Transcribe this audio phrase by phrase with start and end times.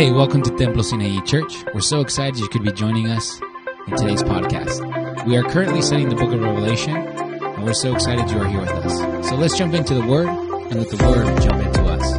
[0.00, 1.62] Hey, welcome to Templo Sinaí Church.
[1.74, 3.38] We're so excited you could be joining us
[3.86, 5.26] in today's podcast.
[5.26, 8.60] We are currently studying the book of Revelation, and we're so excited you are here
[8.60, 9.28] with us.
[9.28, 12.14] So let's jump into the Word and let the Word jump into us.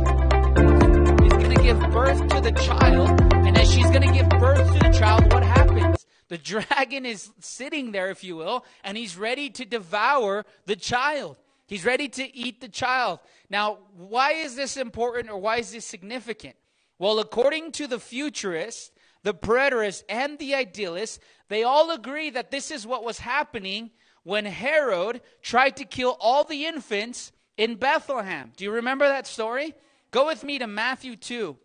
[1.25, 4.73] is going to give birth to the child, and as she's going to give birth
[4.73, 6.05] to the child, what happens?
[6.27, 11.39] The dragon is sitting there, if you will, and he's ready to devour the child.
[11.65, 13.21] He's ready to eat the child.
[13.49, 16.55] Now, why is this important or why is this significant?
[17.01, 18.91] Well, according to the futurists,
[19.23, 21.17] the preterists, and the idealists,
[21.49, 23.89] they all agree that this is what was happening
[24.21, 28.51] when Herod tried to kill all the infants in Bethlehem.
[28.55, 29.73] Do you remember that story?
[30.11, 31.57] Go with me to Matthew 2.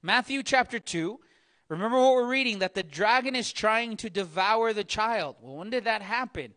[0.00, 1.20] Matthew chapter 2.
[1.68, 5.36] Remember what we're reading that the dragon is trying to devour the child.
[5.42, 6.54] Well, when did that happen?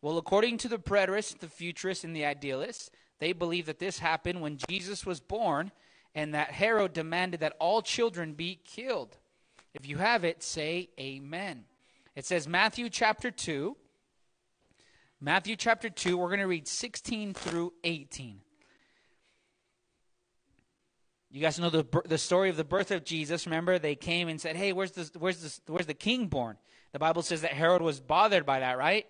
[0.00, 4.40] Well, according to the preterists, the futurists, and the idealists, they believe that this happened
[4.40, 5.70] when Jesus was born
[6.16, 9.16] and that Herod demanded that all children be killed.
[9.74, 11.64] If you have it, say amen.
[12.16, 13.76] It says Matthew chapter 2.
[15.20, 18.40] Matthew chapter 2, we're going to read 16 through 18.
[21.30, 23.46] You guys know the, the story of the birth of Jesus.
[23.46, 26.56] Remember, they came and said, Hey, where's, this, where's, this, where's the king born?
[26.92, 29.04] The Bible says that Herod was bothered by that, right?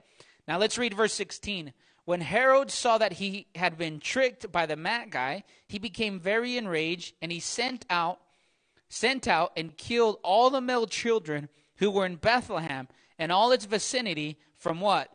[0.49, 1.73] Now let's read verse 16.
[2.07, 7.15] When Herod saw that he had been tricked by the Magi, he became very enraged,
[7.21, 8.21] and he sent out
[8.89, 12.87] sent out and killed all the male children who were in Bethlehem
[13.19, 15.11] and all its vicinity from what?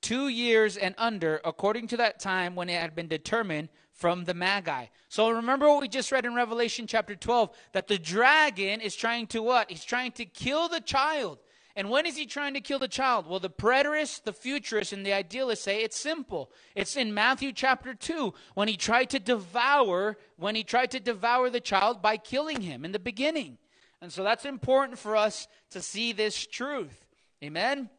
[0.00, 4.34] Two years and under, according to that time when it had been determined from the
[4.34, 4.86] Magi.
[5.08, 9.28] So remember what we just read in Revelation chapter 12 that the dragon is trying
[9.28, 9.70] to what?
[9.70, 11.38] He's trying to kill the child.
[11.78, 13.28] And when is he trying to kill the child?
[13.28, 16.50] Well, the preterists, the futurists, and the idealists say it's simple.
[16.74, 21.50] It's in Matthew chapter 2 when he tried to devour, when he tried to devour
[21.50, 23.58] the child by killing him in the beginning.
[24.02, 27.06] And so that's important for us to see this truth.
[27.44, 27.90] Amen?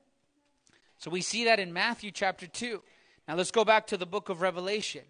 [0.97, 2.83] So we see that in Matthew chapter 2.
[3.29, 5.03] Now let's go back to the book of Revelation.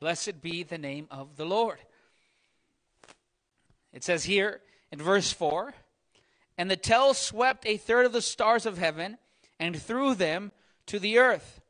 [0.00, 1.78] Blessed be the name of the Lord.
[3.94, 4.60] It says here
[4.92, 5.72] in verse 4
[6.58, 9.16] and the tail swept a third of the stars of heaven
[9.60, 10.50] and threw them
[10.86, 11.60] to the earth.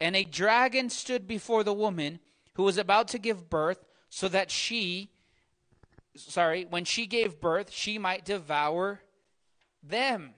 [0.00, 2.18] And a dragon stood before the woman
[2.54, 5.10] who was about to give birth, so that she,
[6.16, 9.00] sorry, when she gave birth, she might devour
[9.82, 10.34] them.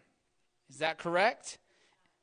[0.70, 1.58] Is that correct?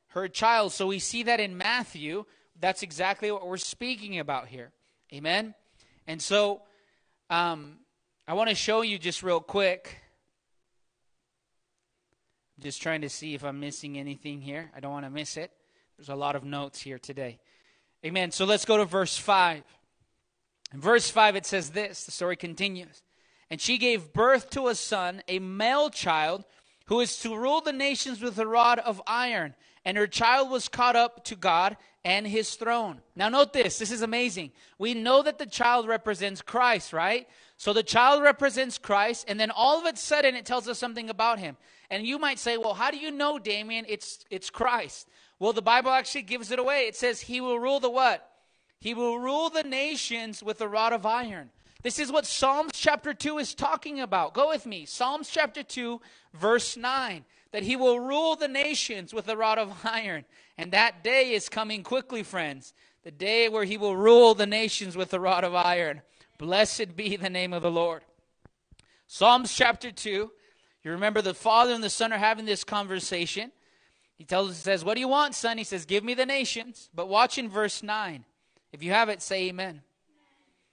[0.09, 0.71] Her child.
[0.71, 2.25] So we see that in Matthew.
[2.59, 4.71] That's exactly what we're speaking about here.
[5.13, 5.55] Amen?
[6.07, 6.61] And so
[7.29, 7.79] um,
[8.27, 10.00] I want to show you just real quick
[12.61, 14.71] just trying to see if I'm missing anything here.
[14.75, 15.51] I don't want to miss it.
[15.97, 17.39] There's a lot of notes here today.
[18.05, 18.31] Amen.
[18.31, 19.63] So let's go to verse 5.
[20.73, 23.03] In verse 5, it says this the story continues.
[23.49, 26.45] And she gave birth to a son, a male child,
[26.85, 29.55] who is to rule the nations with a rod of iron.
[29.83, 33.01] And her child was caught up to God and his throne.
[33.15, 33.79] Now, note this.
[33.79, 34.51] This is amazing.
[34.77, 37.27] We know that the child represents Christ, right?
[37.61, 41.11] So the child represents Christ, and then all of a sudden it tells us something
[41.11, 41.57] about him.
[41.91, 45.07] And you might say, well, how do you know, Damien, it's, it's Christ?
[45.37, 46.87] Well, the Bible actually gives it away.
[46.87, 48.27] It says he will rule the what?
[48.79, 51.51] He will rule the nations with a rod of iron.
[51.83, 54.33] This is what Psalms chapter 2 is talking about.
[54.33, 54.87] Go with me.
[54.87, 56.01] Psalms chapter 2,
[56.33, 57.25] verse 9.
[57.51, 60.25] That he will rule the nations with a rod of iron.
[60.57, 62.73] And that day is coming quickly, friends.
[63.03, 66.01] The day where he will rule the nations with a rod of iron.
[66.41, 68.01] Blessed be the name of the Lord.
[69.05, 70.31] Psalms chapter 2,
[70.83, 73.51] you remember the father and the son are having this conversation.
[74.15, 75.59] He tells says, What do you want, son?
[75.59, 76.89] He says, Give me the nations.
[76.95, 78.25] But watch in verse 9.
[78.73, 79.83] If you have it, say amen.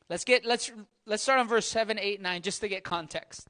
[0.08, 0.72] Let's get let's
[1.04, 3.46] let's start on verse 7, 8, 9, just to get context.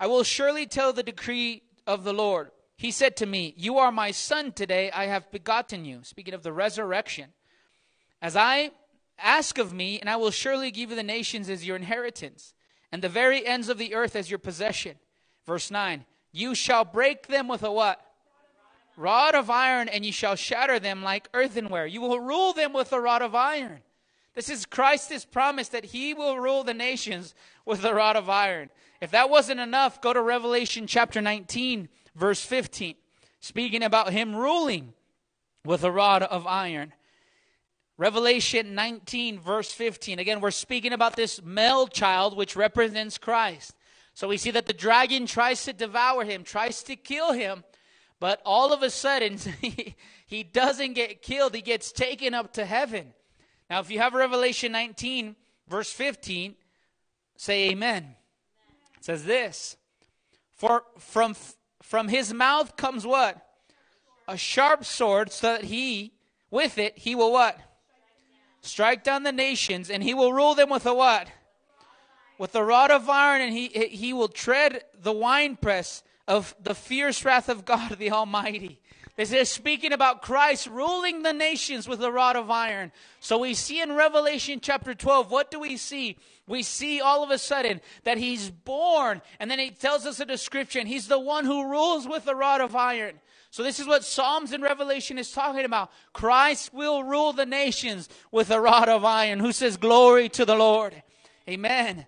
[0.00, 2.50] I will surely tell the decree of the Lord.
[2.76, 6.00] He said to me, You are my son today, I have begotten you.
[6.02, 7.34] Speaking of the resurrection.
[8.20, 8.72] As I
[9.18, 12.54] ask of me, and I will surely give you the nations as your inheritance,
[12.92, 14.96] and the very ends of the earth as your possession.
[15.46, 18.00] Verse 9 You shall break them with a what?
[18.96, 21.86] Rod of iron, and you shall shatter them like earthenware.
[21.86, 23.80] You will rule them with a rod of iron.
[24.34, 27.34] This is Christ's promise that he will rule the nations
[27.64, 28.70] with a rod of iron.
[29.00, 32.94] If that wasn't enough, go to Revelation chapter 19, verse 15,
[33.40, 34.92] speaking about him ruling
[35.64, 36.92] with a rod of iron.
[37.98, 40.18] Revelation 19, verse 15.
[40.18, 43.74] Again, we're speaking about this male child, which represents Christ.
[44.12, 47.64] So we see that the dragon tries to devour him, tries to kill him,
[48.20, 49.38] but all of a sudden,
[50.26, 51.54] he, doesn't get killed.
[51.54, 53.12] He gets taken up to heaven.
[53.68, 55.36] Now, if you have Revelation 19,
[55.68, 56.54] verse 15,
[57.36, 57.96] say amen.
[57.96, 58.14] amen.
[58.98, 59.76] It says this
[60.52, 61.34] For from,
[61.82, 63.42] from his mouth comes what?
[64.28, 66.12] A sharp sword, so that he,
[66.50, 67.58] with it, he will what?
[68.66, 71.28] Strike down the nations, and he will rule them with a what?
[72.36, 77.24] With a rod of iron, and he, he will tread the winepress of the fierce
[77.24, 78.80] wrath of God the Almighty.
[79.16, 82.92] This is speaking about Christ ruling the nations with a rod of iron.
[83.20, 86.18] So we see in Revelation chapter 12, what do we see?
[86.46, 90.26] We see all of a sudden that he's born, and then he tells us a
[90.26, 90.86] description.
[90.86, 93.20] He's the one who rules with a rod of iron.
[93.56, 95.90] So this is what Psalms and Revelation is talking about.
[96.12, 99.40] Christ will rule the nations with a rod of iron.
[99.40, 101.02] Who says glory to the Lord?
[101.48, 102.04] Amen.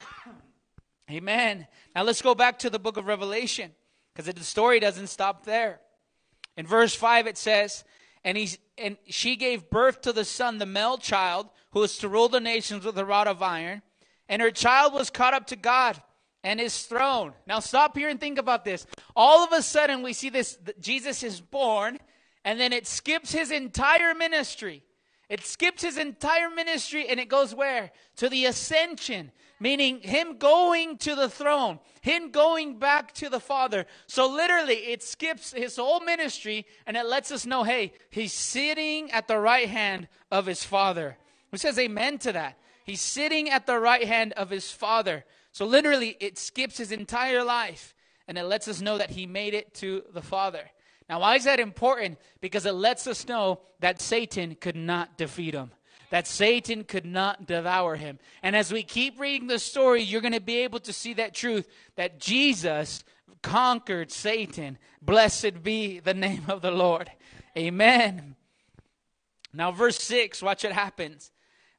[1.10, 1.66] Amen.
[1.96, 3.72] Now let's go back to the book of Revelation
[4.14, 5.80] because the story doesn't stop there.
[6.56, 7.82] In verse 5 it says,
[8.22, 12.08] and, he's, and she gave birth to the son, the male child, who is to
[12.08, 13.82] rule the nations with a rod of iron.
[14.28, 16.00] And her child was caught up to God
[16.44, 17.32] and his throne.
[17.46, 18.86] Now stop here and think about this.
[19.14, 21.98] All of a sudden we see this Jesus is born,
[22.44, 24.82] and then it skips his entire ministry.
[25.28, 27.90] It skips his entire ministry and it goes where?
[28.18, 33.86] To the ascension meaning him going to the throne, him going back to the Father.
[34.06, 39.10] So literally, it skips his whole ministry and it lets us know hey, he's sitting
[39.12, 41.16] at the right hand of his Father.
[41.50, 42.58] Who says amen to that?
[42.84, 45.24] He's sitting at the right hand of his Father.
[45.56, 47.94] So literally, it skips his entire life
[48.28, 50.70] and it lets us know that he made it to the Father.
[51.08, 52.18] Now, why is that important?
[52.42, 55.70] Because it lets us know that Satan could not defeat him
[56.10, 58.18] that Satan could not devour him.
[58.42, 61.34] And as we keep reading the story, you're going to be able to see that
[61.34, 63.02] truth that Jesus
[63.42, 64.78] conquered Satan.
[65.02, 67.10] Blessed be the name of the Lord.
[67.56, 68.36] Amen.
[69.52, 71.32] Now, verse 6, watch what happens.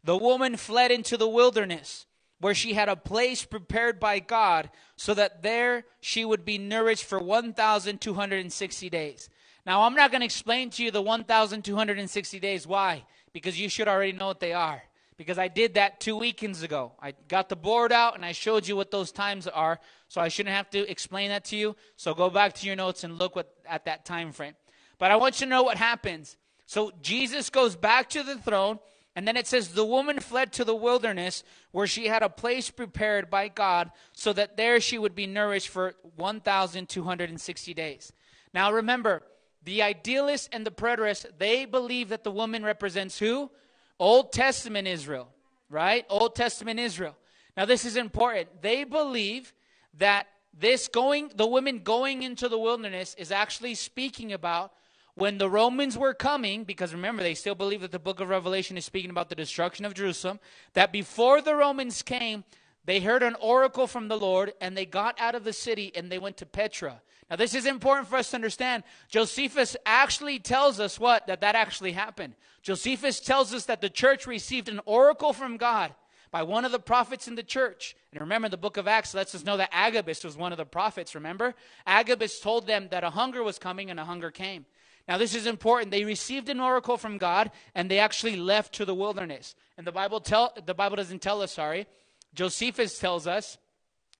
[0.04, 2.07] The woman fled into the wilderness
[2.40, 7.06] where she had a place prepared by God so that there she would be nourished
[7.06, 9.30] for 1,260 days.
[9.66, 12.66] Now, I'm not going to explain to you the 1,260 days.
[12.66, 13.04] Why?
[13.38, 14.82] because you should already know what they are.
[15.16, 16.94] Because I did that two weekends ago.
[17.00, 19.80] I got the board out and I showed you what those times are.
[20.08, 21.76] So I shouldn't have to explain that to you.
[21.98, 24.56] So go back to your notes and look what, at that time frame.
[24.98, 26.36] But I want you to know what happens.
[26.66, 28.80] So Jesus goes back to the throne,
[29.18, 32.70] and then it says, The woman fled to the wilderness where she had a place
[32.70, 38.14] prepared by God so that there she would be nourished for 1,260 days.
[38.54, 39.24] Now remember,
[39.64, 43.50] the idealists and the preterists, they believe that the woman represents who?
[43.98, 45.30] Old Testament Israel,
[45.68, 46.06] right?
[46.12, 47.18] Old Testament Israel.
[47.58, 48.62] Now, this is important.
[48.62, 49.52] They believe
[49.98, 54.74] that this going, the women going into the wilderness is actually speaking about
[55.18, 58.78] when the Romans were coming, because remember, they still believe that the book of Revelation
[58.78, 60.40] is speaking about the destruction of Jerusalem,
[60.74, 62.44] that before the Romans came,
[62.86, 66.12] they heard an oracle from the Lord and they got out of the city and
[66.12, 67.02] they went to Petra.
[67.32, 68.84] Now, this is important for us to understand.
[69.10, 71.26] Josephus actually tells us what?
[71.26, 72.36] That that actually happened.
[72.62, 75.96] Josephus tells us that the church received an oracle from God
[76.30, 77.96] by one of the prophets in the church.
[78.12, 80.66] And remember, the book of Acts lets us know that Agabus was one of the
[80.66, 81.56] prophets, remember?
[81.88, 84.68] Agabus told them that a hunger was coming and a hunger came.
[85.08, 85.92] Now, this is important.
[85.92, 89.56] They received an oracle from God and they actually left to the wilderness.
[89.78, 91.88] And the Bible, tell, the Bible doesn't tell us, sorry,
[92.34, 93.58] Josephus tells us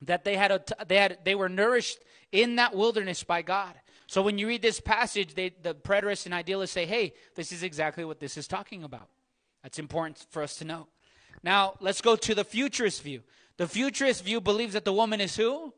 [0.02, 2.00] that they had a, they had they were nourished
[2.32, 3.74] in that wilderness by God.
[4.08, 7.64] So when you read this passage, they, the preterists and idealists say, "Hey, this is
[7.64, 9.10] exactly what this is talking about."
[9.64, 10.88] That's important for us to know.
[11.44, 13.22] Now let's go to the futurist view.
[13.58, 15.74] The futurist view believes that the woman is who?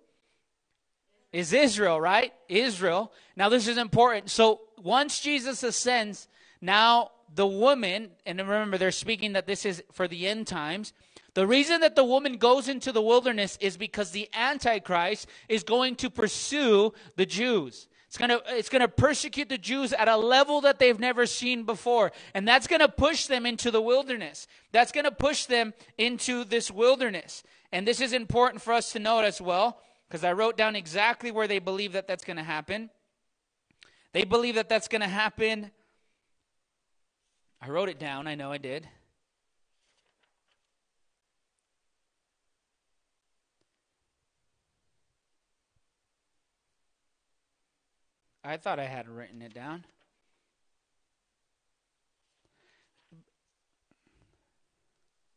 [1.32, 2.34] Is Israel, right?
[2.48, 3.14] Israel.
[3.36, 4.30] Now this is important.
[4.30, 6.28] So once Jesus ascends,
[6.62, 10.94] now the woman, and remember they're speaking that this is for the end times
[11.34, 15.96] the reason that the woman goes into the wilderness is because the Antichrist is going
[15.96, 17.88] to pursue the Jews.
[18.08, 21.28] It's going to it's going to persecute the Jews at a level that they've never
[21.28, 22.12] seen before.
[22.34, 24.48] And that's going to push them into the wilderness.
[24.72, 27.44] That's going to push them into this wilderness.
[27.72, 31.30] And this is important for us to note as well because I wrote down exactly
[31.30, 32.90] where they believe that that's going to happen.
[34.12, 35.72] They believe that that's going to happen.
[37.62, 38.88] I wrote it down, I know I did.
[48.44, 49.86] I thought I had written it down.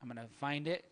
[0.00, 0.91] I'm going to find it.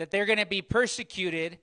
[0.00, 1.58] That they're going to be persecuted.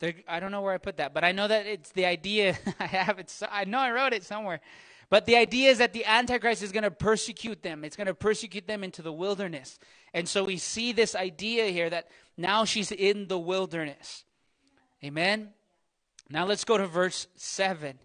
[0.00, 2.58] They're, I don't know where I put that, but I know that it's the idea.
[2.80, 3.32] I have it.
[3.50, 4.60] I know I wrote it somewhere.
[5.10, 7.84] But the idea is that the Antichrist is going to persecute them.
[7.84, 9.78] It's going to persecute them into the wilderness.
[10.12, 14.24] And so we see this idea here that now she's in the wilderness.
[15.04, 15.50] Amen.
[16.28, 17.96] Now let's go to verse 7.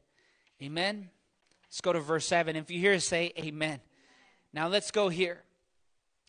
[0.61, 1.09] Amen.
[1.65, 2.55] Let's go to verse 7.
[2.55, 3.79] If you hear say amen.
[4.53, 5.41] Now let's go here.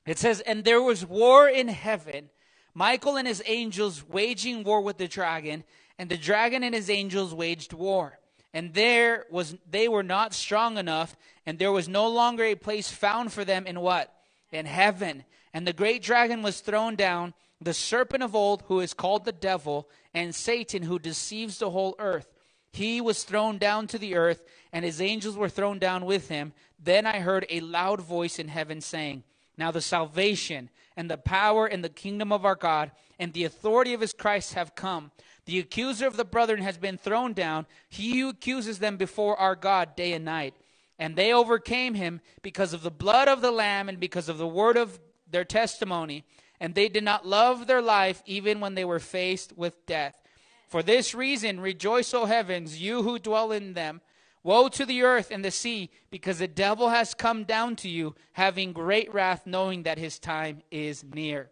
[0.07, 2.31] It says, And there was war in heaven,
[2.75, 5.65] Michael and his angels waging war with the dragon,
[5.99, 8.19] and the dragon and his angels waged war.
[8.53, 11.17] And there was they were not strong enough,
[11.47, 14.13] and there was no longer a place found for them in what?
[14.51, 15.25] In heaven.
[15.53, 19.33] And the great dragon was thrown down, the serpent of old, who is called the
[19.33, 22.29] devil, and Satan, who deceives the whole earth.
[22.73, 24.43] He was thrown down to the earth,
[24.73, 26.53] and his angels were thrown down with him.
[26.79, 29.25] Then I heard a loud voice in heaven saying,
[29.61, 33.93] Now the salvation and the power and the kingdom of our God and the authority
[33.93, 35.11] of his Christ have come.
[35.45, 39.55] The accuser of the brethren has been thrown down, he who accuses them before our
[39.55, 40.55] God day and night.
[40.99, 44.47] And they overcame him because of the blood of the Lamb and because of the
[44.47, 44.99] word of
[45.31, 46.25] their testimony.
[46.59, 50.15] And they did not love their life even when they were faced with death.
[50.69, 54.01] For this reason, rejoice, O heavens, you who dwell in them.
[54.43, 58.15] Woe to the earth and the sea, because the devil has come down to you,
[58.33, 61.51] having great wrath, knowing that his time is near,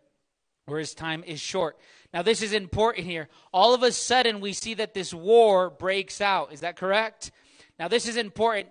[0.66, 1.78] or his time is short.
[2.14, 3.28] Now, this is important here.
[3.52, 6.52] All of a sudden, we see that this war breaks out.
[6.52, 7.30] Is that correct?
[7.78, 8.68] Now, this is important.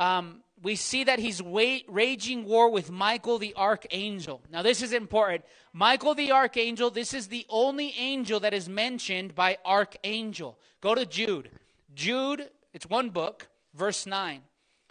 [0.00, 4.42] Um, we see that he's raging war with Michael the archangel.
[4.50, 5.44] Now, this is important.
[5.72, 10.58] Michael the archangel, this is the only angel that is mentioned by archangel.
[10.80, 11.50] Go to Jude.
[11.94, 14.42] Jude, it's one book, verse 9.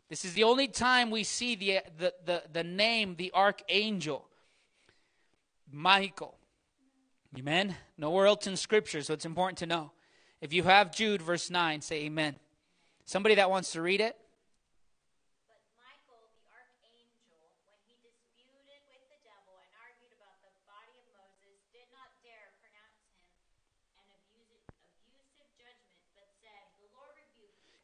[0.10, 4.26] This is the only time we see the, the, the, the name, the archangel.
[5.72, 6.38] Michael.
[7.38, 7.76] Amen.
[7.98, 9.92] Nowhere else in Scripture, so it's important to know.
[10.40, 12.36] If you have Jude, verse 9, say amen.
[13.06, 14.16] Somebody that wants to read it?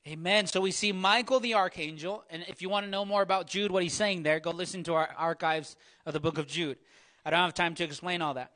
[0.09, 0.47] Amen.
[0.47, 3.69] So we see Michael the archangel, and if you want to know more about Jude,
[3.69, 6.79] what he's saying there, go listen to our archives of the book of Jude.
[7.23, 8.51] I don't have time to explain all that.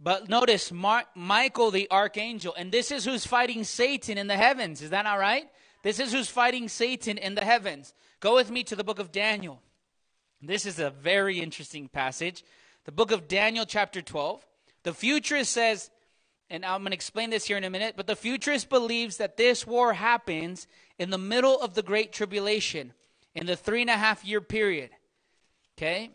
[0.00, 4.82] But notice Mar- Michael the archangel, and this is who's fighting Satan in the heavens.
[4.82, 5.48] Is that not right?
[5.84, 7.94] This is who's fighting Satan in the heavens.
[8.18, 9.62] Go with me to the book of Daniel.
[10.42, 12.42] This is a very interesting passage.
[12.86, 14.44] The book of Daniel, chapter 12.
[14.82, 15.90] The futurist says,
[16.50, 19.36] and I'm going to explain this here in a minute, but the futurist believes that
[19.36, 20.66] this war happens
[20.98, 22.92] in the middle of the Great Tribulation,
[23.34, 24.90] in the three and a half year period.
[25.76, 26.10] Okay?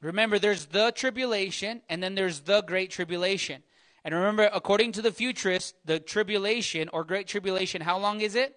[0.00, 3.62] Remember, there's the tribulation, and then there's the great tribulation.
[4.04, 8.54] And remember, according to the futurist, the tribulation or great tribulation, how long is it?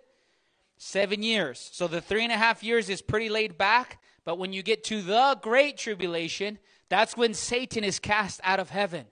[0.78, 1.70] Seven years.
[1.74, 4.01] So the three and a half years is pretty laid back.
[4.25, 8.70] But when you get to the great tribulation, that's when Satan is cast out of
[8.70, 9.06] heaven.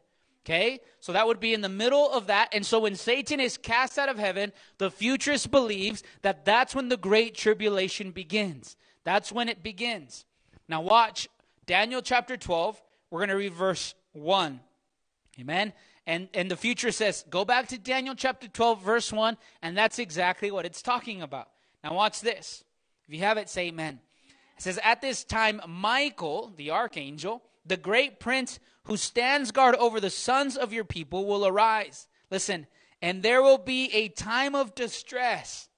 [0.48, 0.80] Okay?
[1.01, 2.50] So that would be in the middle of that.
[2.54, 6.88] And so when Satan is cast out of heaven, the futurist believes that that's when
[6.88, 8.77] the great tribulation begins.
[9.04, 10.24] That's when it begins.
[10.70, 11.27] Now, watch
[11.66, 14.62] Daniel chapter 12, we're going to read verse 1.
[15.39, 15.74] Amen.
[16.06, 20.00] And and the future says, go back to Daniel chapter 12, verse 1, and that's
[20.00, 21.50] exactly what it's talking about.
[21.84, 22.63] Now watch this.
[23.06, 24.00] If you have it, say amen.
[24.56, 30.00] It says, At this time, Michael, the archangel, the great prince who stands guard over
[30.00, 32.07] the sons of your people, will arise.
[32.31, 32.67] Listen,
[33.01, 35.69] and there will be a time of distress,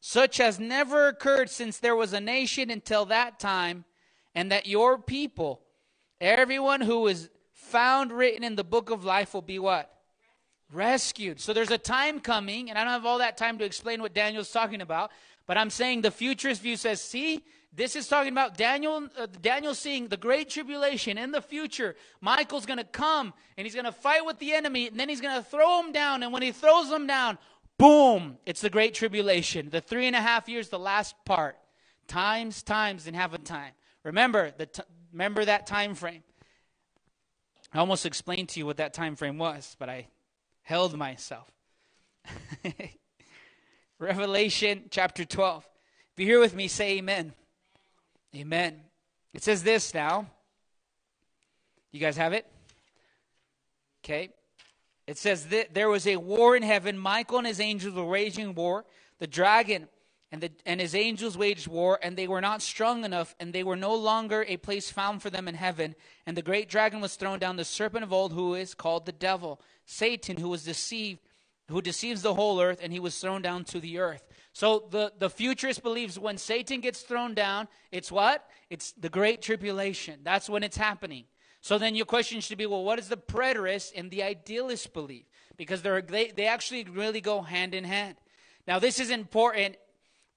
[0.00, 3.84] such as never occurred since there was a nation until that time
[4.34, 5.62] and that your people,
[6.20, 9.90] everyone who is found written in the book of life, will be what?
[10.72, 11.40] Rescued.
[11.40, 14.12] So there's a time coming, and I don't have all that time to explain what
[14.12, 15.12] Daniel's talking about,
[15.46, 17.44] but I'm saying the futurist view says, see,
[17.76, 21.96] this is talking about Daniel, uh, Daniel seeing the great tribulation in the future.
[22.20, 25.20] Michael's going to come and he's going to fight with the enemy, and then he's
[25.20, 26.22] going to throw him down.
[26.22, 27.38] And when he throws him down,
[27.78, 29.70] boom, it's the great tribulation.
[29.70, 31.56] The three and a half years, the last part.
[32.06, 33.72] Times, times, and half a time.
[34.02, 36.22] Remember the t- remember that time frame.
[37.72, 40.08] I almost explained to you what that time frame was, but I
[40.62, 41.50] held myself.
[43.98, 45.66] Revelation chapter 12.
[46.12, 47.32] If you're here with me, say amen.
[48.36, 48.80] Amen.
[49.32, 50.26] It says this now.
[51.92, 52.46] You guys have it?
[54.04, 54.30] Okay.
[55.06, 56.98] It says that there was a war in heaven.
[56.98, 58.84] Michael and his angels were waging war.
[59.18, 59.88] The dragon
[60.32, 63.62] and, the, and his angels waged war, and they were not strong enough, and they
[63.62, 65.94] were no longer a place found for them in heaven.
[66.26, 69.12] And the great dragon was thrown down, the serpent of old, who is called the
[69.12, 71.20] devil, Satan, who was deceived
[71.68, 74.22] who deceives the whole earth, and he was thrown down to the earth.
[74.54, 78.48] So the, the futurist believes when Satan gets thrown down, it's what?
[78.70, 80.20] It's the great tribulation.
[80.22, 81.24] That's when it's happening.
[81.60, 85.24] So then your question should be, well, what does the preterist and the idealist believe?
[85.56, 88.14] Because they're, they, they actually really go hand in hand.
[88.68, 89.76] Now, this is important.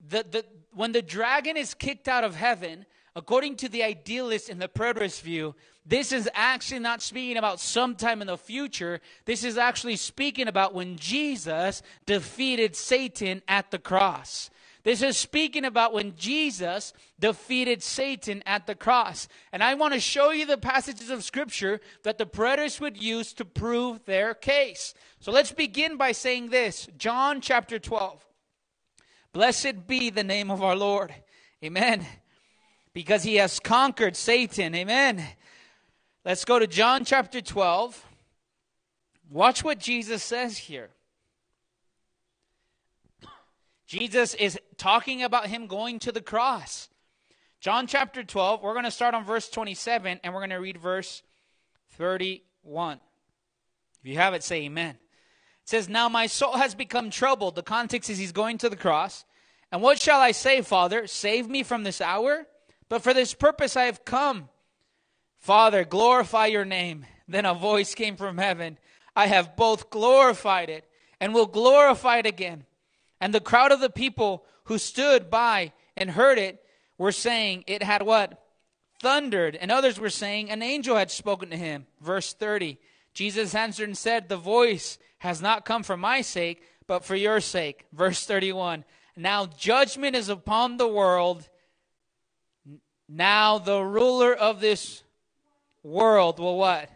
[0.10, 4.60] The, the, when the dragon is kicked out of heaven, according to the idealist and
[4.60, 5.54] the preterist view,
[5.88, 9.00] this is actually not speaking about sometime in the future.
[9.24, 14.50] This is actually speaking about when Jesus defeated Satan at the cross.
[14.84, 19.30] This is speaking about when Jesus defeated Satan at the cross.
[19.54, 23.32] And I want to show you the passages of Scripture that the preterists would use
[23.34, 24.94] to prove their case.
[25.22, 28.26] So let's begin by saying this John chapter 12.
[29.32, 31.14] Blessed be the name of our Lord.
[31.64, 32.06] Amen.
[32.94, 34.76] Because he has conquered Satan.
[34.76, 35.24] Amen.
[36.28, 38.06] Let's go to John chapter 12.
[39.30, 40.90] Watch what Jesus says here.
[43.86, 46.90] Jesus is talking about him going to the cross.
[47.62, 50.76] John chapter 12, we're going to start on verse 27 and we're going to read
[50.76, 51.24] verse
[51.92, 53.00] 31.
[54.04, 54.96] If you have it, say amen.
[55.64, 57.56] It says, Now my soul has become troubled.
[57.56, 59.24] The context is he's going to the cross.
[59.72, 61.08] And what shall I say, Father?
[61.08, 62.48] Save me from this hour?
[62.90, 64.50] But for this purpose I have come.
[65.40, 67.06] Father, glorify your name.
[67.28, 68.78] Then a voice came from heaven.
[69.16, 70.86] I have both glorified it
[71.20, 72.66] and will glorify it again.
[73.20, 76.64] And the crowd of the people who stood by and heard it
[76.98, 78.44] were saying, It had what?
[79.02, 79.56] Thundered.
[79.56, 81.88] And others were saying, An angel had spoken to him.
[82.02, 82.78] Verse 30.
[83.14, 87.42] Jesus answered and said, The voice has not come for my sake, but for your
[87.42, 87.86] sake.
[87.92, 88.86] Verse 31.
[89.16, 91.50] Now judgment is upon the world.
[93.10, 95.04] Now the ruler of this
[95.88, 96.90] world will what?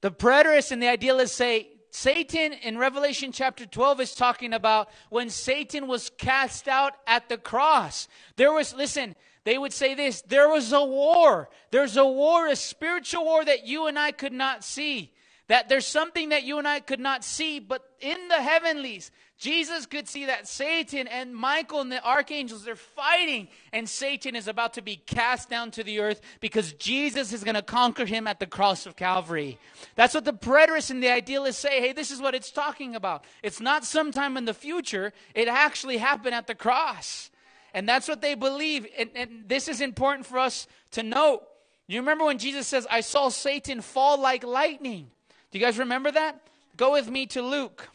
[0.00, 5.28] The preterists and the idealists say Satan in Revelation chapter 12 is talking about when
[5.28, 8.08] Satan was cast out at the cross.
[8.36, 11.50] There was, listen, they would say this there was a war.
[11.70, 15.12] There's a war, a spiritual war that you and I could not see.
[15.48, 19.10] That there's something that you and I could not see, but in the heavenlies,
[19.42, 24.46] Jesus could see that Satan and Michael and the archangels, they're fighting, and Satan is
[24.46, 28.28] about to be cast down to the earth because Jesus is going to conquer him
[28.28, 29.58] at the cross of Calvary.
[29.96, 31.80] That's what the preterists and the idealists say.
[31.80, 33.24] Hey, this is what it's talking about.
[33.42, 37.28] It's not sometime in the future, it actually happened at the cross.
[37.74, 38.86] And that's what they believe.
[38.96, 41.42] And, and this is important for us to note.
[41.88, 45.10] You remember when Jesus says, I saw Satan fall like lightning?
[45.50, 46.40] Do you guys remember that?
[46.76, 47.88] Go with me to Luke.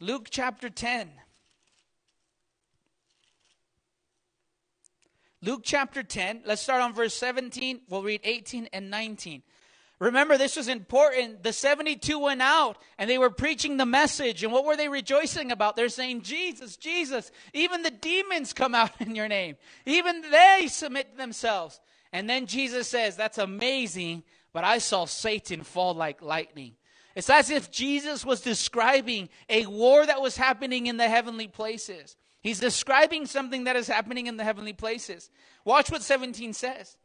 [0.00, 1.10] Luke chapter 10.
[5.42, 6.42] Luke chapter 10.
[6.44, 7.82] Let's start on verse 17.
[7.88, 9.42] We'll read 18 and 19.
[10.00, 11.42] Remember, this was important.
[11.42, 14.44] The 72 went out and they were preaching the message.
[14.44, 15.74] And what were they rejoicing about?
[15.74, 17.32] They're saying, Jesus, Jesus.
[17.52, 19.56] Even the demons come out in your name.
[19.86, 21.80] Even they submit themselves.
[22.12, 26.74] And then Jesus says, That's amazing but I saw Satan fall like lightning.
[27.18, 32.16] It's as if Jesus was describing a war that was happening in the heavenly places.
[32.42, 35.28] He's describing something that is happening in the heavenly places.
[35.64, 36.96] Watch what 17 says.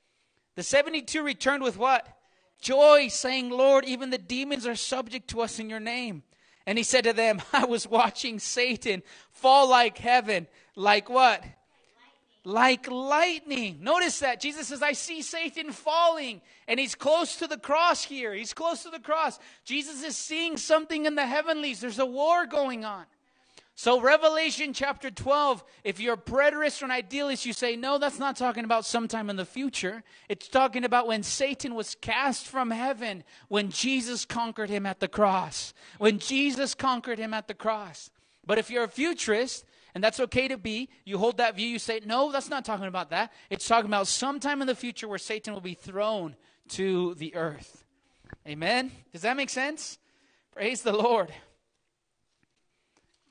[0.55, 2.07] The 72 returned with what?
[2.61, 6.21] Joy, saying, Lord, even the demons are subject to us in your name.
[6.67, 10.45] And he said to them, I was watching Satan fall like heaven,
[10.75, 11.43] like what?
[12.45, 13.77] Like lightning.
[13.81, 14.39] Notice that.
[14.39, 16.41] Jesus says, I see Satan falling.
[16.67, 18.33] And he's close to the cross here.
[18.33, 19.39] He's close to the cross.
[19.63, 21.79] Jesus is seeing something in the heavenlies.
[21.79, 23.05] There's a war going on.
[23.75, 28.19] So, Revelation chapter 12, if you're a preterist or an idealist, you say, no, that's
[28.19, 30.03] not talking about sometime in the future.
[30.29, 35.07] It's talking about when Satan was cast from heaven, when Jesus conquered him at the
[35.07, 35.73] cross.
[35.97, 38.11] When Jesus conquered him at the cross.
[38.45, 40.89] But if you're a futurist, and that's okay to be.
[41.05, 43.31] You hold that view, you say, no, that's not talking about that.
[43.49, 46.35] It's talking about sometime in the future where Satan will be thrown
[46.69, 47.83] to the earth.
[48.47, 48.91] Amen?
[49.11, 49.99] Does that make sense?
[50.53, 51.31] Praise the Lord.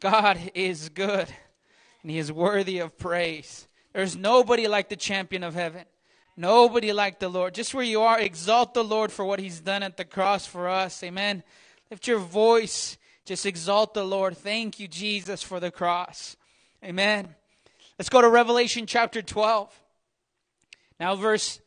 [0.00, 1.28] God is good,
[2.02, 3.68] and He is worthy of praise.
[3.92, 5.84] There's nobody like the champion of heaven.
[6.36, 7.54] Nobody like the Lord.
[7.54, 10.68] Just where you are, exalt the Lord for what He's done at the cross for
[10.68, 11.02] us.
[11.04, 11.42] Amen.
[11.90, 12.96] Lift your voice.
[13.24, 14.36] Just exalt the Lord.
[14.36, 16.36] Thank you, Jesus, for the cross.
[16.84, 17.28] Amen.
[17.96, 19.72] Let's go to Revelation chapter 12.
[20.98, 21.60] Now, verse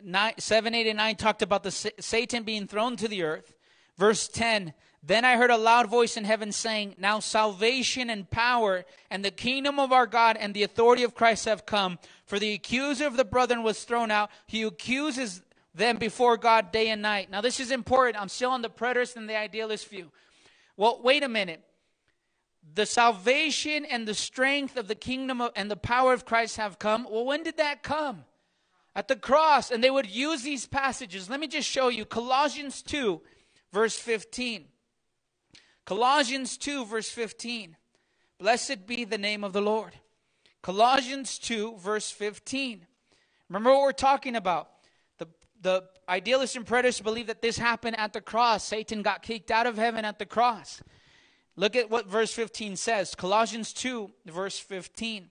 [0.00, 3.52] 9, 7, 8, and 9 talked about the Satan being thrown to the earth.
[3.96, 8.84] Verse 10 Then I heard a loud voice in heaven saying, Now salvation and power
[9.10, 11.98] and the kingdom of our God and the authority of Christ have come.
[12.24, 14.30] For the accuser of the brethren was thrown out.
[14.46, 15.42] He accuses
[15.74, 17.28] them before God day and night.
[17.28, 18.22] Now, this is important.
[18.22, 20.12] I'm still on the preterist and the idealist view.
[20.76, 21.64] Well, wait a minute.
[22.74, 26.78] The salvation and the strength of the kingdom of, and the power of Christ have
[26.78, 27.06] come.
[27.08, 28.24] Well, when did that come?
[28.96, 29.70] At the cross.
[29.70, 31.30] And they would use these passages.
[31.30, 33.20] Let me just show you Colossians 2,
[33.72, 34.64] verse 15.
[35.84, 37.76] Colossians 2, verse 15.
[38.38, 39.92] Blessed be the name of the Lord.
[40.62, 42.86] Colossians 2, verse 15.
[43.48, 44.70] Remember what we're talking about.
[45.18, 45.28] The,
[45.60, 48.64] the idealists and preterists believe that this happened at the cross.
[48.64, 50.82] Satan got kicked out of heaven at the cross.
[51.56, 53.14] Look at what verse 15 says.
[53.14, 55.30] Colossians 2, verse 15.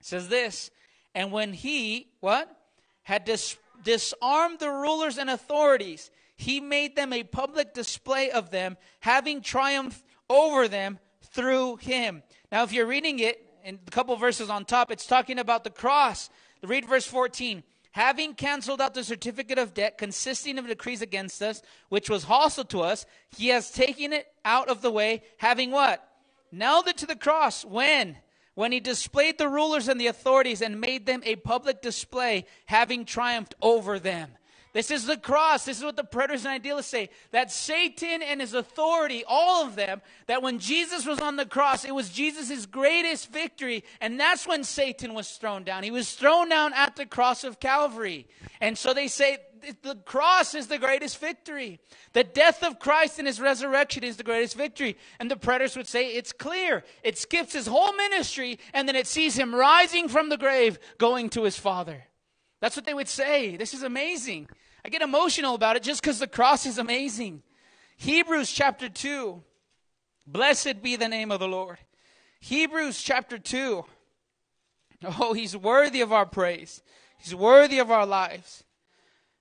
[0.00, 0.70] Says this,
[1.14, 2.54] and when he, what?
[3.02, 8.76] Had dis- disarmed the rulers and authorities, he made them a public display of them,
[9.00, 12.22] having triumphed over them through him.
[12.50, 15.70] Now, if you're reading it, in a couple verses on top, it's talking about the
[15.70, 16.28] cross.
[16.62, 17.62] Read verse 14.
[17.94, 22.64] Having canceled out the certificate of debt consisting of decrees against us, which was hostile
[22.64, 26.04] to us, he has taken it out of the way, having what?
[26.50, 27.64] Nailed it to the cross.
[27.64, 28.16] When?
[28.54, 33.04] When he displayed the rulers and the authorities and made them a public display, having
[33.04, 34.32] triumphed over them.
[34.74, 35.64] This is the cross.
[35.64, 37.08] This is what the preterists and idealists say.
[37.30, 41.84] That Satan and his authority, all of them, that when Jesus was on the cross,
[41.84, 43.84] it was Jesus' greatest victory.
[44.00, 45.84] And that's when Satan was thrown down.
[45.84, 48.26] He was thrown down at the cross of Calvary.
[48.60, 49.38] And so they say
[49.82, 51.78] the cross is the greatest victory.
[52.12, 54.96] The death of Christ and his resurrection is the greatest victory.
[55.20, 56.82] And the preterists would say it's clear.
[57.04, 61.30] It skips his whole ministry and then it sees him rising from the grave going
[61.30, 62.02] to his Father.
[62.60, 63.56] That's what they would say.
[63.56, 64.48] This is amazing.
[64.84, 67.42] I get emotional about it just because the cross is amazing.
[67.96, 69.42] Hebrews chapter 2.
[70.26, 71.78] Blessed be the name of the Lord.
[72.40, 73.84] Hebrews chapter 2.
[75.18, 76.82] Oh, he's worthy of our praise.
[77.18, 78.64] He's worthy of our lives.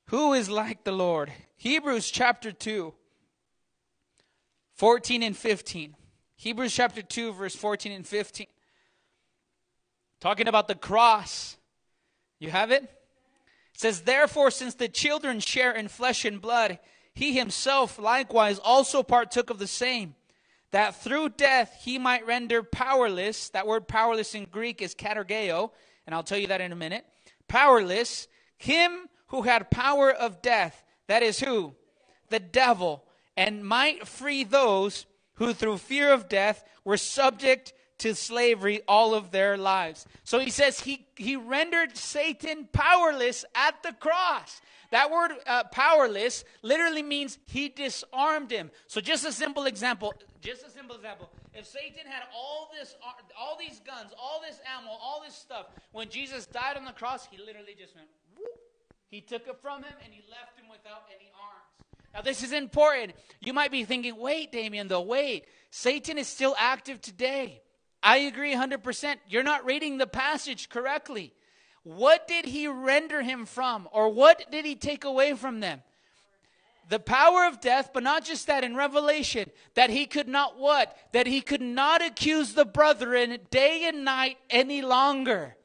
[0.07, 1.31] Who is like the Lord?
[1.55, 2.93] Hebrews chapter 2,
[4.73, 5.95] 14 and 15.
[6.35, 8.47] Hebrews chapter 2, verse 14 and 15.
[10.19, 11.57] Talking about the cross.
[12.39, 12.89] You have it?
[13.83, 16.79] Says, Therefore, since the children share in flesh and blood,
[17.13, 20.15] he himself likewise also partook of the same,
[20.71, 23.49] that through death he might render powerless.
[23.49, 25.71] That word powerless in Greek is katargeo,
[26.07, 27.05] and I'll tell you that in a minute.
[27.49, 30.81] Powerless, him who had power of death.
[31.07, 31.75] That is who?
[32.29, 33.03] The devil,
[33.35, 39.31] and might free those who through fear of death were subject to slavery all of
[39.31, 40.05] their lives.
[40.23, 44.61] So he says he, he rendered Satan powerless at the cross.
[44.93, 48.69] That word uh, powerless literally means he disarmed him.
[48.85, 51.31] So just a simple example, just a simple example.
[51.55, 52.95] If Satan had all this
[53.35, 57.25] all these guns, all this ammo, all this stuff, when Jesus died on the cross,
[57.25, 58.47] he literally just went whoop.
[59.09, 61.97] He took it from him and he left him without any arms.
[62.13, 63.13] Now this is important.
[63.39, 65.45] You might be thinking, "Wait, Damien, though, wait.
[65.71, 67.62] Satan is still active today."
[68.03, 69.15] I agree 100%.
[69.29, 71.33] You're not reading the passage correctly.
[71.83, 73.87] What did he render him from?
[73.91, 75.81] Or what did he take away from them?
[76.89, 80.97] The power of death, but not just that in Revelation, that he could not what?
[81.13, 85.55] That he could not accuse the brethren day and night any longer.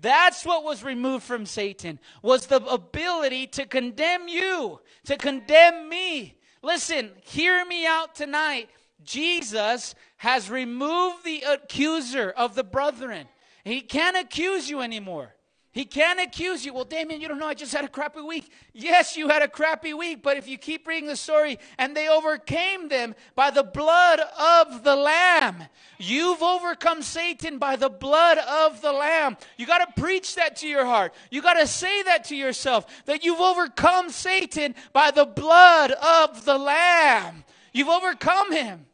[0.00, 6.38] That's what was removed from Satan, was the ability to condemn you, to condemn me.
[6.62, 8.68] Listen, hear me out tonight.
[9.04, 13.26] Jesus has removed the accuser of the brethren.
[13.64, 15.34] He can't accuse you anymore.
[15.78, 16.74] He can't accuse you.
[16.74, 17.46] Well, Damien, you don't know.
[17.46, 18.50] I just had a crappy week.
[18.72, 22.08] Yes, you had a crappy week, but if you keep reading the story, and they
[22.08, 25.62] overcame them by the blood of the Lamb.
[25.98, 29.36] You've overcome Satan by the blood of the Lamb.
[29.56, 31.14] You got to preach that to your heart.
[31.30, 36.44] You got to say that to yourself that you've overcome Satan by the blood of
[36.44, 37.44] the Lamb.
[37.72, 38.86] You've overcome him.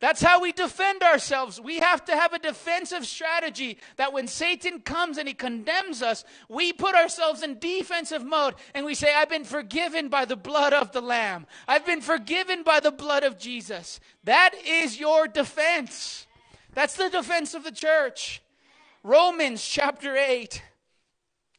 [0.00, 1.60] That's how we defend ourselves.
[1.60, 6.24] We have to have a defensive strategy that when Satan comes and he condemns us,
[6.48, 10.72] we put ourselves in defensive mode and we say, I've been forgiven by the blood
[10.72, 11.46] of the Lamb.
[11.66, 13.98] I've been forgiven by the blood of Jesus.
[14.22, 16.28] That is your defense.
[16.74, 18.40] That's the defense of the church.
[19.02, 20.62] Romans chapter 8.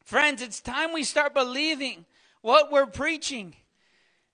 [0.05, 2.05] Friends, it's time we start believing
[2.41, 3.55] what we're preaching.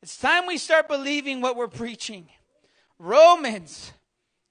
[0.03, 2.29] It's time we start believing what we're preaching.
[2.99, 3.91] Romans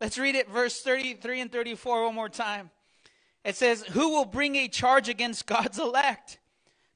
[0.00, 2.70] Let's read it, verse 33 and 34, one more time.
[3.44, 6.38] It says, Who will bring a charge against God's elect?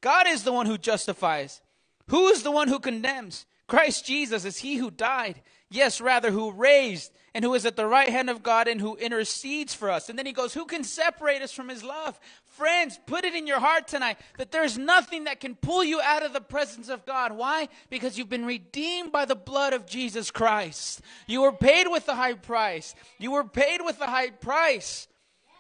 [0.01, 1.61] God is the one who justifies.
[2.09, 3.47] Who is the one who condemns?
[3.67, 5.40] Christ Jesus is he who died,
[5.71, 8.97] yes, rather, who raised, and who is at the right hand of God and who
[8.97, 10.09] intercedes for us.
[10.09, 12.19] And then he goes, Who can separate us from his love?
[12.57, 16.25] Friends, put it in your heart tonight that there's nothing that can pull you out
[16.25, 17.33] of the presence of God.
[17.33, 17.69] Why?
[17.90, 21.01] Because you've been redeemed by the blood of Jesus Christ.
[21.27, 22.95] You were paid with a high price.
[23.19, 25.09] You were paid with a high price.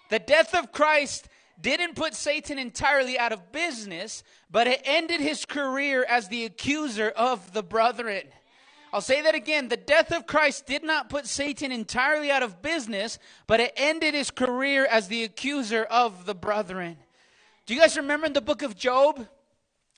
[0.08, 1.28] The death of Christ
[1.60, 7.08] didn't put Satan entirely out of business, but it ended his career as the accuser
[7.08, 8.22] of the brethren.
[8.94, 9.66] I'll say that again.
[9.66, 14.14] The death of Christ did not put Satan entirely out of business, but it ended
[14.14, 16.96] his career as the accuser of the brethren.
[17.66, 19.26] Do you guys remember in the book of Job?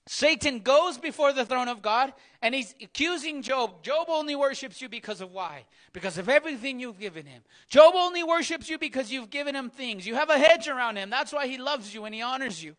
[0.06, 3.82] Satan goes before the throne of God and he's accusing Job.
[3.82, 5.66] Job only worships you because of why?
[5.92, 7.42] Because of everything you've given him.
[7.68, 10.06] Job only worships you because you've given him things.
[10.06, 11.10] You have a hedge around him.
[11.10, 12.74] That's why he loves you and he honors you.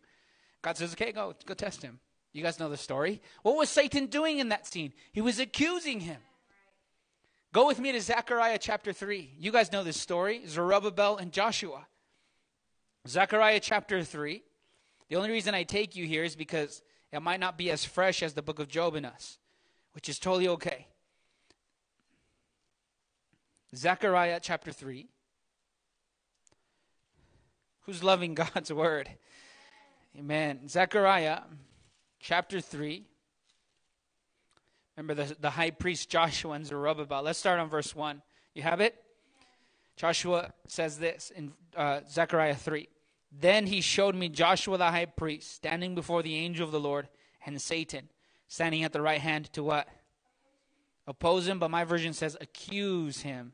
[0.62, 2.00] God says, okay, go, go test him.
[2.38, 3.20] You guys know the story.
[3.42, 4.92] What was Satan doing in that scene?
[5.10, 6.20] He was accusing him.
[7.52, 9.32] Go with me to Zechariah chapter 3.
[9.36, 11.88] You guys know this story Zerubbabel and Joshua.
[13.08, 14.44] Zechariah chapter 3.
[15.08, 18.22] The only reason I take you here is because it might not be as fresh
[18.22, 19.38] as the book of Job in us,
[19.94, 20.86] which is totally okay.
[23.74, 25.08] Zechariah chapter 3.
[27.80, 29.10] Who's loving God's word?
[30.16, 30.68] Amen.
[30.68, 31.40] Zechariah
[32.20, 33.04] chapter 3.
[34.96, 37.22] Remember the, the high priest Joshua and Zerubbabel.
[37.22, 38.22] Let's start on verse 1.
[38.54, 38.96] You have it?
[39.96, 42.88] Joshua says this in uh, Zechariah 3.
[43.30, 47.08] Then he showed me Joshua the high priest standing before the angel of the Lord
[47.44, 48.08] and Satan
[48.48, 49.88] standing at the right hand to what?
[51.06, 53.52] Oppose him, but my version says accuse him.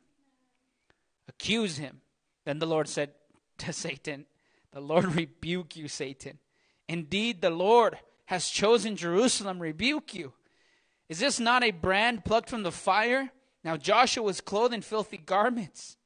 [1.27, 2.01] Accuse him.
[2.45, 3.11] Then the Lord said
[3.59, 4.25] to Satan,
[4.71, 6.39] The Lord rebuke you, Satan.
[6.87, 10.33] Indeed, the Lord has chosen Jerusalem, rebuke you.
[11.09, 13.31] Is this not a brand plucked from the fire?
[13.63, 15.97] Now Joshua was clothed in filthy garments.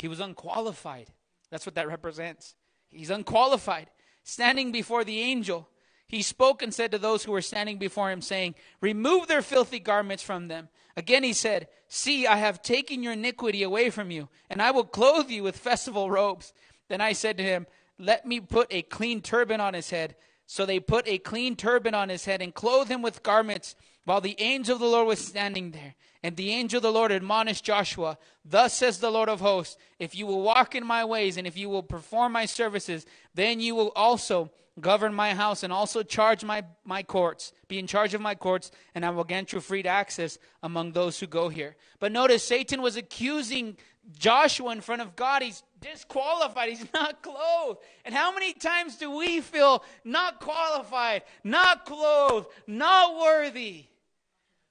[0.00, 1.08] He was unqualified.
[1.50, 2.54] That's what that represents.
[2.90, 3.90] He's unqualified.
[4.24, 5.68] Standing before the angel,
[6.06, 9.78] he spoke and said to those who were standing before him, saying, Remove their filthy
[9.78, 10.68] garments from them.
[10.96, 14.84] Again he said, See, I have taken your iniquity away from you, and I will
[14.84, 16.52] clothe you with festival robes.
[16.88, 17.66] Then I said to him,
[17.98, 20.16] Let me put a clean turban on his head.
[20.52, 24.20] So they put a clean turban on his head and clothed him with garments while
[24.20, 25.94] the angel of the Lord was standing there.
[26.22, 30.14] And the angel of the Lord admonished Joshua, Thus says the Lord of hosts, if
[30.14, 33.74] you will walk in my ways and if you will perform my services, then you
[33.74, 38.20] will also govern my house and also charge my, my courts, be in charge of
[38.20, 41.76] my courts, and I will grant you free access among those who go here.
[41.98, 43.78] But notice Satan was accusing
[44.18, 45.42] Joshua in front of God.
[45.42, 46.68] He's disqualified.
[46.68, 47.80] He's not clothed.
[48.04, 53.86] And how many times do we feel not qualified, not clothed, not worthy?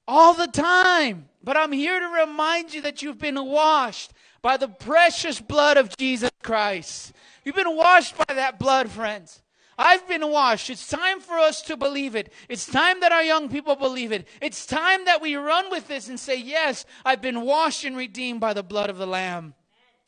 [0.08, 1.30] All the time.
[1.44, 5.96] But I'm here to remind you that you've been washed by the precious blood of
[5.98, 7.14] Jesus Christ.
[7.44, 9.41] You've been washed by that blood, friends.
[9.82, 10.70] I've been washed.
[10.70, 12.32] It's time for us to believe it.
[12.48, 14.28] It's time that our young people believe it.
[14.40, 18.40] It's time that we run with this and say, Yes, I've been washed and redeemed
[18.40, 19.56] by the blood of the Lamb.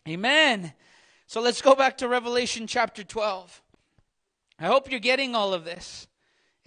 [0.07, 0.73] Amen.
[1.25, 3.63] So let's go back to Revelation chapter 12.
[4.59, 6.07] I hope you're getting all of this.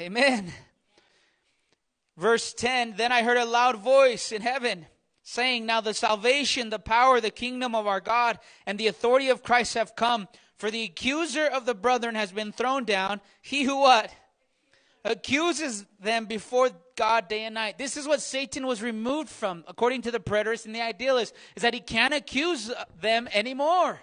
[0.00, 0.52] Amen.
[2.16, 4.86] Verse 10 Then I heard a loud voice in heaven
[5.22, 9.44] saying, Now the salvation, the power, the kingdom of our God, and the authority of
[9.44, 10.26] Christ have come.
[10.56, 13.20] For the accuser of the brethren has been thrown down.
[13.42, 14.10] He who what?
[15.04, 17.78] Accuses them before God day and night.
[17.78, 21.62] This is what Satan was removed from, according to the preterists and the idealists, is
[21.62, 24.00] that he can't accuse them anymore.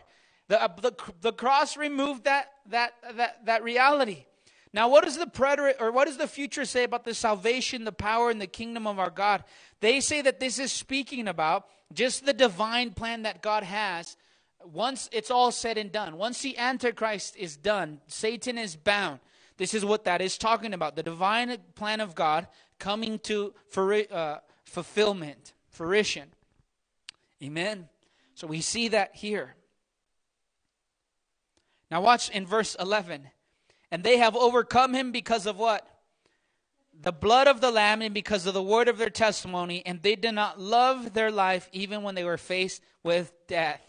[0.47, 4.25] The, uh, the, the cross removed that, that, that, that reality.
[4.73, 7.91] Now, what does the preterist, or what does the future say about the salvation, the
[7.91, 9.43] power, and the kingdom of our God?
[9.81, 14.17] They say that this is speaking about just the divine plan that God has
[14.71, 19.19] once it's all said and done, once the Antichrist is done, Satan is bound.
[19.57, 22.47] This is what that is talking about the divine plan of God
[22.79, 26.29] coming to for, uh, fulfillment, fruition.
[27.41, 27.89] Amen.
[28.35, 29.55] So we see that here.
[31.91, 33.29] Now, watch in verse 11.
[33.91, 35.87] And they have overcome him because of what?
[36.99, 40.15] The blood of the Lamb and because of the word of their testimony, and they
[40.15, 43.81] did not love their life even when they were faced with death.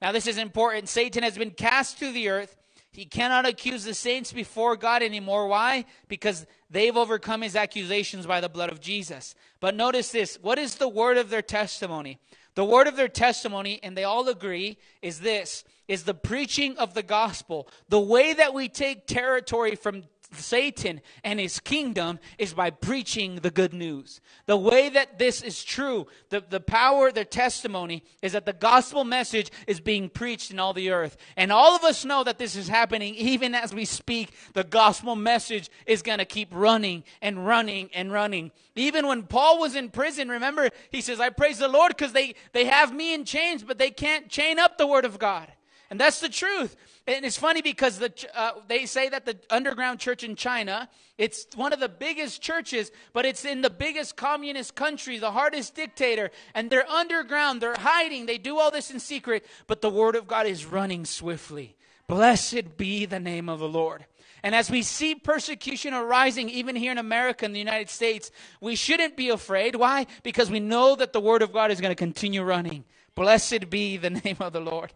[0.00, 0.88] Now, this is important.
[0.88, 2.56] Satan has been cast to the earth.
[2.92, 5.46] He cannot accuse the saints before God anymore.
[5.46, 5.84] Why?
[6.08, 9.34] Because they've overcome his accusations by the blood of Jesus.
[9.60, 12.18] But notice this what is the word of their testimony?
[12.54, 16.94] The word of their testimony, and they all agree, is this is the preaching of
[16.94, 17.68] the gospel.
[17.88, 23.50] The way that we take territory from Satan and his kingdom is by preaching the
[23.50, 24.20] good news.
[24.46, 29.04] The way that this is true, the, the power, their testimony, is that the gospel
[29.04, 31.16] message is being preached in all the earth.
[31.36, 34.30] And all of us know that this is happening even as we speak.
[34.52, 38.52] The gospel message is going to keep running and running and running.
[38.76, 42.34] Even when Paul was in prison, remember, he says, I praise the Lord because they,
[42.52, 45.50] they have me in chains, but they can't chain up the word of God.
[45.90, 46.76] And that's the truth.
[47.06, 51.46] And it's funny because the, uh, they say that the underground church in China, it's
[51.54, 56.30] one of the biggest churches, but it's in the biggest communist country, the hardest dictator.
[56.54, 60.26] And they're underground, they're hiding, they do all this in secret, but the word of
[60.26, 61.76] God is running swiftly.
[62.06, 64.04] Blessed be the name of the Lord.
[64.42, 68.76] And as we see persecution arising, even here in America and the United States, we
[68.76, 69.74] shouldn't be afraid.
[69.74, 70.06] Why?
[70.22, 72.84] Because we know that the word of God is going to continue running.
[73.14, 74.92] Blessed be the name of the Lord.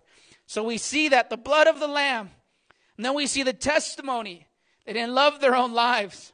[0.47, 2.31] So we see that the blood of the Lamb,
[2.97, 4.47] and then we see the testimony.
[4.85, 6.33] They didn't love their own lives.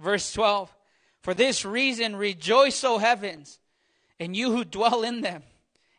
[0.00, 0.74] Verse 12
[1.22, 3.58] For this reason, rejoice, O heavens,
[4.18, 5.42] and you who dwell in them,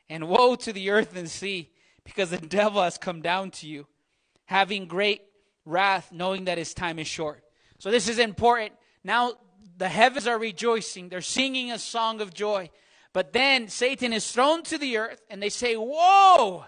[0.09, 1.71] and woe to the earth and sea,
[2.03, 3.87] because the devil has come down to you,
[4.45, 5.21] having great
[5.65, 7.43] wrath, knowing that his time is short.
[7.79, 8.73] So this is important.
[9.03, 9.33] Now
[9.77, 12.69] the heavens are rejoicing, they're singing a song of joy.
[13.13, 16.65] But then Satan is thrown to the earth, and they say, Whoa!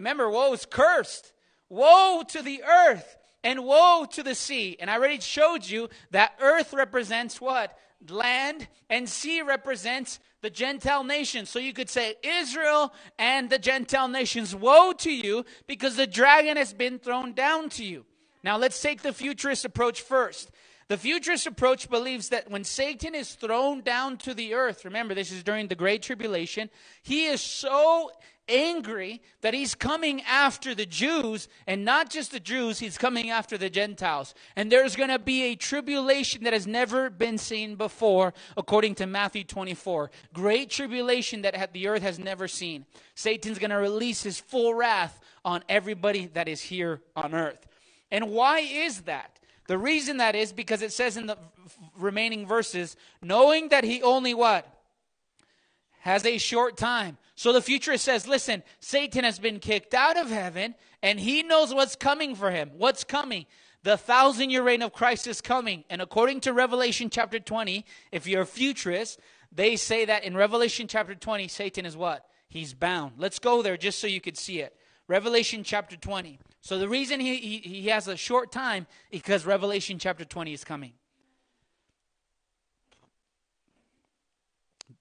[0.00, 1.32] Remember, woe is cursed.
[1.68, 4.76] Woe to the earth and woe to the sea.
[4.80, 7.76] And I already showed you that earth represents what?
[8.08, 11.50] Land and sea represents the Gentile nations.
[11.50, 14.56] So you could say Israel and the Gentile nations.
[14.56, 18.06] Woe to you because the dragon has been thrown down to you.
[18.42, 20.50] Now let's take the futurist approach first.
[20.88, 25.30] The futurist approach believes that when Satan is thrown down to the earth, remember this
[25.30, 26.68] is during the Great Tribulation,
[27.02, 28.10] he is so
[28.50, 33.56] angry that he's coming after the Jews, and not just the Jews, he's coming after
[33.56, 34.34] the Gentiles.
[34.56, 39.06] And there's going to be a tribulation that has never been seen before, according to
[39.06, 40.10] Matthew 24.
[40.34, 42.84] Great tribulation that the earth has never seen.
[43.14, 47.66] Satan's going to release his full wrath on everybody that is here on earth.
[48.10, 49.38] And why is that?
[49.66, 51.38] The reason that is because it says in the
[51.96, 54.79] remaining verses, knowing that he only what?
[56.00, 57.18] Has a short time.
[57.34, 61.72] So the futurist says, listen, Satan has been kicked out of heaven and he knows
[61.72, 62.70] what's coming for him.
[62.76, 63.46] What's coming?
[63.82, 65.84] The thousand year reign of Christ is coming.
[65.88, 69.20] And according to Revelation chapter 20, if you're a futurist,
[69.52, 72.26] they say that in Revelation chapter 20, Satan is what?
[72.48, 73.14] He's bound.
[73.16, 74.76] Let's go there just so you could see it.
[75.08, 76.38] Revelation chapter 20.
[76.60, 80.62] So the reason he, he, he has a short time because Revelation chapter 20 is
[80.62, 80.92] coming.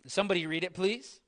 [0.05, 1.19] Somebody read it, please.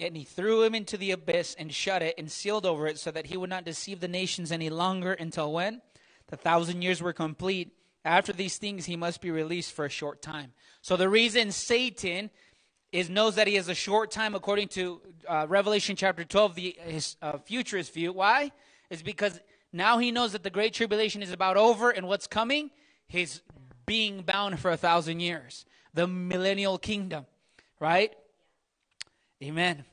[0.00, 3.10] and he threw him into the abyss and shut it and sealed over it so
[3.10, 5.82] that he would not deceive the nations any longer until when?
[6.28, 7.72] The thousand years were complete.
[8.04, 10.52] After these things, he must be released for a short time.
[10.80, 12.30] So the reason Satan
[12.92, 16.76] is knows that he has a short time, according to uh, Revelation chapter 12, the
[16.80, 18.12] his uh, futurist view.
[18.12, 18.52] Why?
[18.88, 19.38] Is because
[19.72, 22.70] now he knows that the great tribulation is about over, and what's coming?
[23.06, 23.42] His
[23.86, 27.26] being bound for a thousand years, the millennial kingdom,
[27.78, 28.14] right?
[29.42, 29.84] Amen.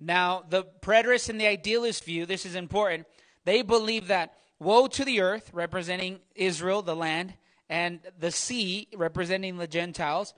[0.00, 3.06] Now, the preterist and the idealist view, this is important,
[3.44, 7.34] they believe that woe to the earth, representing Israel, the land,
[7.68, 10.34] and the sea, representing the Gentiles.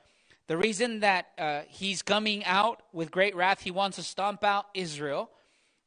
[0.46, 4.66] The reason that uh, he's coming out with great wrath, he wants to stomp out
[4.74, 5.30] Israel,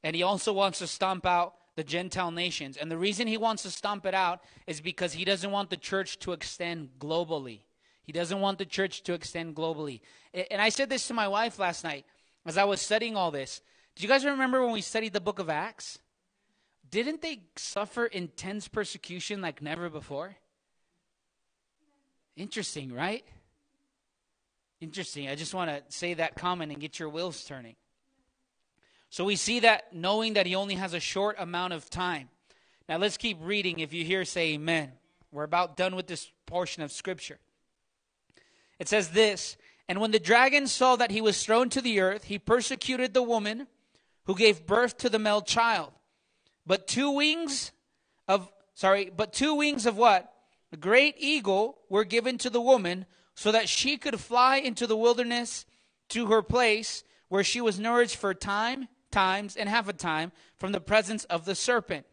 [0.03, 2.77] and he also wants to stomp out the Gentile nations.
[2.77, 5.77] And the reason he wants to stomp it out is because he doesn't want the
[5.77, 7.61] church to extend globally.
[8.03, 10.01] He doesn't want the church to extend globally.
[10.33, 12.05] And I said this to my wife last night
[12.45, 13.61] as I was studying all this.
[13.95, 15.99] Do you guys remember when we studied the book of Acts?
[16.89, 20.35] Didn't they suffer intense persecution like never before?
[22.35, 23.23] Interesting, right?
[24.81, 25.27] Interesting.
[25.29, 27.75] I just want to say that comment and get your wheels turning.
[29.09, 32.29] So we see that knowing that he only has a short amount of time.
[32.89, 33.79] Now let's keep reading.
[33.79, 34.91] If you hear, say amen.
[35.31, 37.39] We're about done with this portion of scripture.
[38.79, 39.55] It says this
[39.87, 43.23] And when the dragon saw that he was thrown to the earth, he persecuted the
[43.23, 43.67] woman
[44.25, 45.91] who gave birth to the male child.
[46.65, 47.71] But two wings
[48.27, 50.31] of sorry, but two wings of what?
[50.71, 53.05] A great eagle were given to the woman
[53.35, 55.65] so that she could fly into the wilderness
[56.09, 60.71] to her place where she was nourished for time, times, and half a time from
[60.71, 62.05] the presence of the serpent.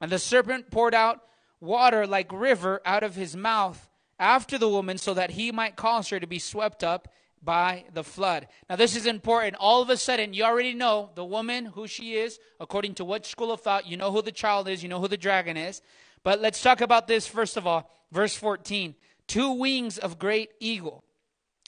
[0.00, 1.22] And the serpent poured out
[1.60, 3.87] water like river out of his mouth
[4.18, 7.08] after the woman so that he might cause her to be swept up
[7.42, 8.48] by the flood.
[8.68, 9.56] Now, this is important.
[9.58, 13.26] All of a sudden, you already know the woman, who she is, according to what
[13.26, 13.86] school of thought.
[13.86, 15.80] You know who the child is, you know who the dragon is.
[16.24, 17.90] But let's talk about this first of all.
[18.10, 18.94] Verse 14
[19.26, 21.04] two wings of great eagle.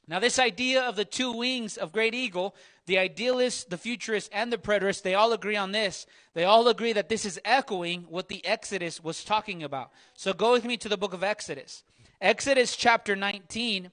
[0.09, 4.53] Now, this idea of the two wings of great eagle, the idealists, the futurists, and
[4.53, 6.07] the preterists, they all agree on this.
[6.35, 9.93] They all agree that this is echoing what the Exodus was talking about.
[10.15, 11.85] So go with me to the book of Exodus.
[12.21, 13.91] Exodus chapter 19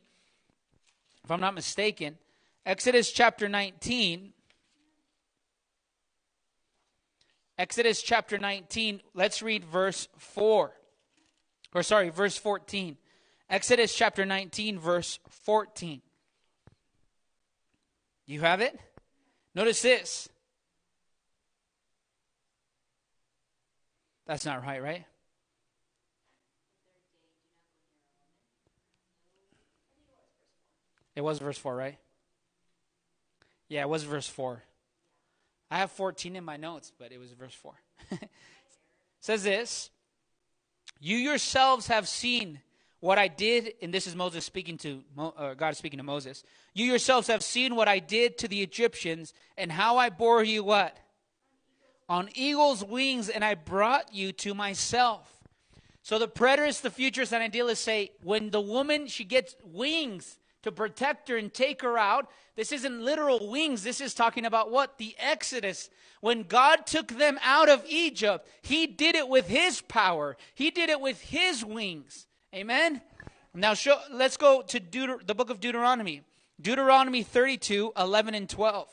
[1.27, 2.17] if I'm not mistaken.
[2.65, 4.31] Exodus chapter 19.
[7.57, 10.71] Exodus chapter 19, let's read verse 4.
[11.75, 12.95] Or sorry, verse 14.
[13.49, 16.01] Exodus chapter 19, verse 14.
[18.25, 18.79] You have it?
[19.53, 20.29] Notice this.
[24.25, 25.05] That's not right, right?
[31.17, 31.97] It was verse 4, right?
[33.69, 34.61] Yeah, it was verse 4.
[35.71, 37.73] I have 14 in my notes, but it was verse 4.
[39.19, 39.89] says this
[40.99, 42.61] You yourselves have seen
[42.99, 46.43] what I did, and this is Moses speaking to, uh, God speaking to Moses.
[46.75, 50.63] You yourselves have seen what I did to the Egyptians, and how I bore you
[50.63, 50.99] what?
[52.07, 55.33] On eagle's wings, and I brought you to myself.
[56.03, 60.37] So the preterists, the futurists, and idealists say when the woman, she gets wings,
[60.67, 62.29] to protect her and take her out.
[62.55, 63.83] This isn't literal wings.
[63.83, 64.97] This is talking about what?
[64.97, 65.89] The Exodus.
[66.21, 70.89] When God took them out of Egypt, He did it with His power, He did
[70.89, 72.27] it with His wings.
[72.53, 73.01] Amen?
[73.53, 76.21] Now, show, let's go to the book of Deuteronomy.
[76.61, 78.87] Deuteronomy 32 11 and 12.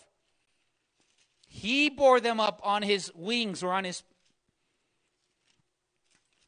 [1.49, 4.03] He bore them up on his wings or on his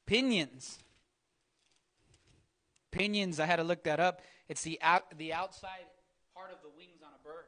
[0.05, 0.79] pinions.
[2.91, 4.21] Pinions, I had to look that up.
[4.49, 5.87] It's the, out, the outside
[6.35, 7.45] part of the wings on a bird.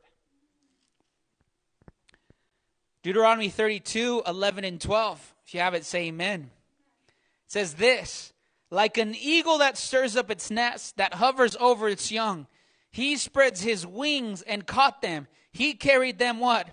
[3.03, 5.35] Deuteronomy 32, 11 and 12.
[5.47, 6.51] If you have it, say amen.
[7.09, 8.33] It says this
[8.71, 12.47] Like an eagle that stirs up its nest, that hovers over its young,
[12.91, 15.29] he spreads his wings and caught them.
[15.53, 16.69] He carried them what?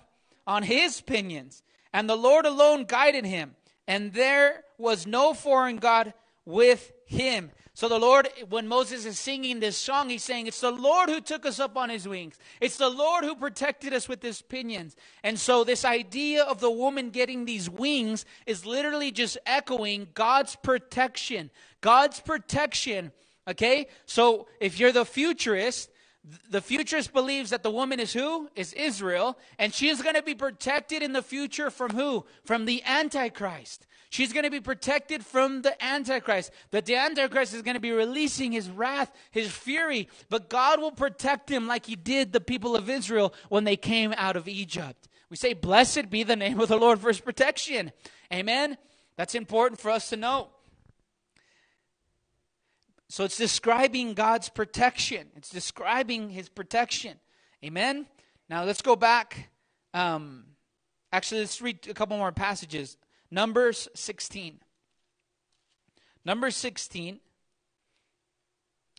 [0.47, 1.63] On his pinions.
[1.93, 3.55] And the Lord alone guided him.
[3.88, 6.13] And there was no foreign God
[6.45, 7.51] with him.
[7.76, 11.19] So the Lord, when Moses is singing this song, he's saying, It's the Lord who
[11.19, 12.39] took us up on his wings.
[12.61, 14.95] It's the Lord who protected us with his pinions.
[15.26, 20.55] And so this idea of the woman getting these wings is literally just echoing God's
[20.55, 21.51] protection.
[21.82, 23.11] God's protection.
[23.45, 23.88] Okay?
[24.05, 25.89] So if you're the futurist,
[26.49, 28.49] the futurist believes that the woman is who?
[28.55, 29.38] Is Israel.
[29.59, 32.26] And she is going to be protected in the future from who?
[32.45, 33.86] From the Antichrist.
[34.16, 36.49] She's going to be protected from the Antichrist.
[36.72, 40.93] That the Antichrist is going to be releasing his wrath, his fury, but God will
[40.93, 45.09] protect him like he did the people of Israel when they came out of Egypt.
[45.30, 47.91] We say, Blessed be the name of the Lord for his protection.
[48.32, 48.78] Amen?
[49.18, 50.47] That's important for us to know.
[53.09, 57.20] So it's describing God's protection, it's describing his protection.
[57.66, 58.05] Amen?
[58.49, 59.49] Now let's go back.
[59.93, 60.45] Um,
[61.11, 62.95] actually, let's read a couple more passages.
[63.36, 64.61] Numbers 16.
[66.23, 67.19] Numbers 16.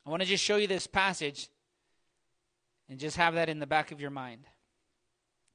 [0.04, 1.48] I want to just show you this passage
[2.90, 4.44] and just have that in the back of your mind.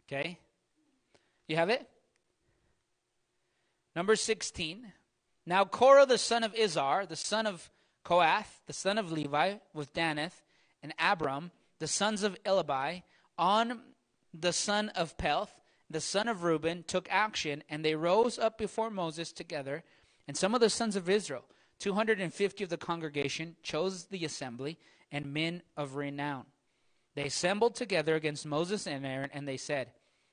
[0.07, 0.39] Okay?
[1.47, 1.87] You have it?
[3.95, 4.91] Number 16.
[5.45, 7.69] Now Korah the son of Izhar, the son of
[8.03, 10.41] Kohath, the son of Levi, with Danath,
[10.81, 13.03] and Abram, the sons of Elibai,
[13.37, 13.81] on
[14.33, 15.60] the son of Peleth,
[15.91, 19.83] the son of Reuben, took action, and they rose up before Moses together.
[20.27, 21.45] And some of the sons of Israel,
[21.79, 24.77] 250 of the congregation, chose the assembly
[25.11, 26.45] and men of renown.
[27.15, 29.91] They assembled together against Moses and Aaron, and they said,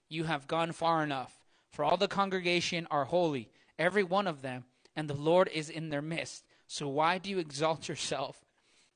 [0.09, 1.41] You have gone far enough,
[1.71, 5.89] for all the congregation are holy, every one of them, and the Lord is in
[5.89, 6.45] their midst.
[6.67, 8.45] So why do you exalt yourself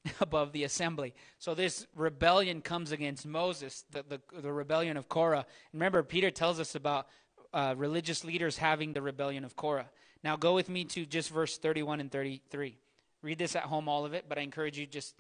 [0.21, 1.15] above the assembly.
[1.39, 5.47] So this rebellion comes against Moses, the, the, the rebellion of Korah.
[5.73, 7.09] Remember, Peter tells us about
[7.53, 9.91] uh, religious leaders having the rebellion of Korah.
[10.25, 12.79] Now go with me to just verse 31 and 33.
[13.23, 15.15] Read this at home, all of it, but I encourage you just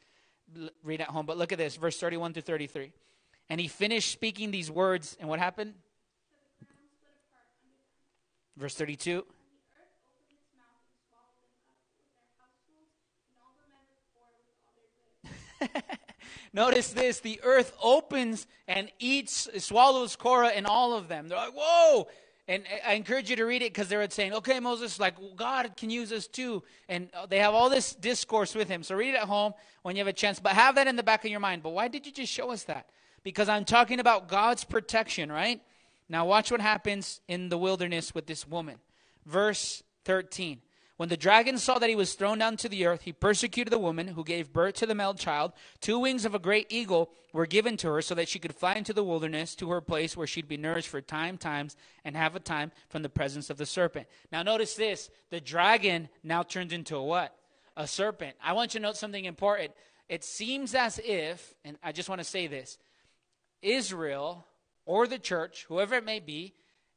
[0.82, 1.26] read at home.
[1.26, 2.92] But look at this, verse 31 to 33.
[3.48, 5.74] And he finished speaking these words, and what happened?
[8.56, 9.24] Verse 32.
[16.52, 21.28] Notice this the earth opens and eats, swallows Korah and all of them.
[21.28, 22.08] They're like, whoa!
[22.48, 25.90] And I encourage you to read it because they're saying, okay, Moses, like, God can
[25.90, 26.62] use us too.
[26.88, 28.82] And uh, they have all this discourse with him.
[28.82, 30.40] So read it at home when you have a chance.
[30.40, 31.62] But have that in the back of your mind.
[31.62, 32.88] But why did you just show us that?
[33.22, 35.62] Because I'm talking about God's protection, right?
[36.08, 38.78] Now, watch what happens in the wilderness with this woman.
[39.24, 40.60] Verse 13.
[40.98, 43.78] When the dragon saw that he was thrown down to the earth, he persecuted the
[43.78, 45.52] woman who gave birth to the male child.
[45.80, 48.74] Two wings of a great eagle were given to her so that she could fly
[48.74, 52.36] into the wilderness to her place where she'd be nourished for time, times, and half
[52.36, 54.06] a time from the presence of the serpent.
[54.30, 57.34] Now, notice this the dragon now turns into a what?
[57.76, 58.36] A serpent.
[58.42, 59.72] I want you to note something important.
[60.10, 62.76] It seems as if, and I just want to say this
[63.62, 64.46] Israel
[64.84, 66.52] or the church, whoever it may be,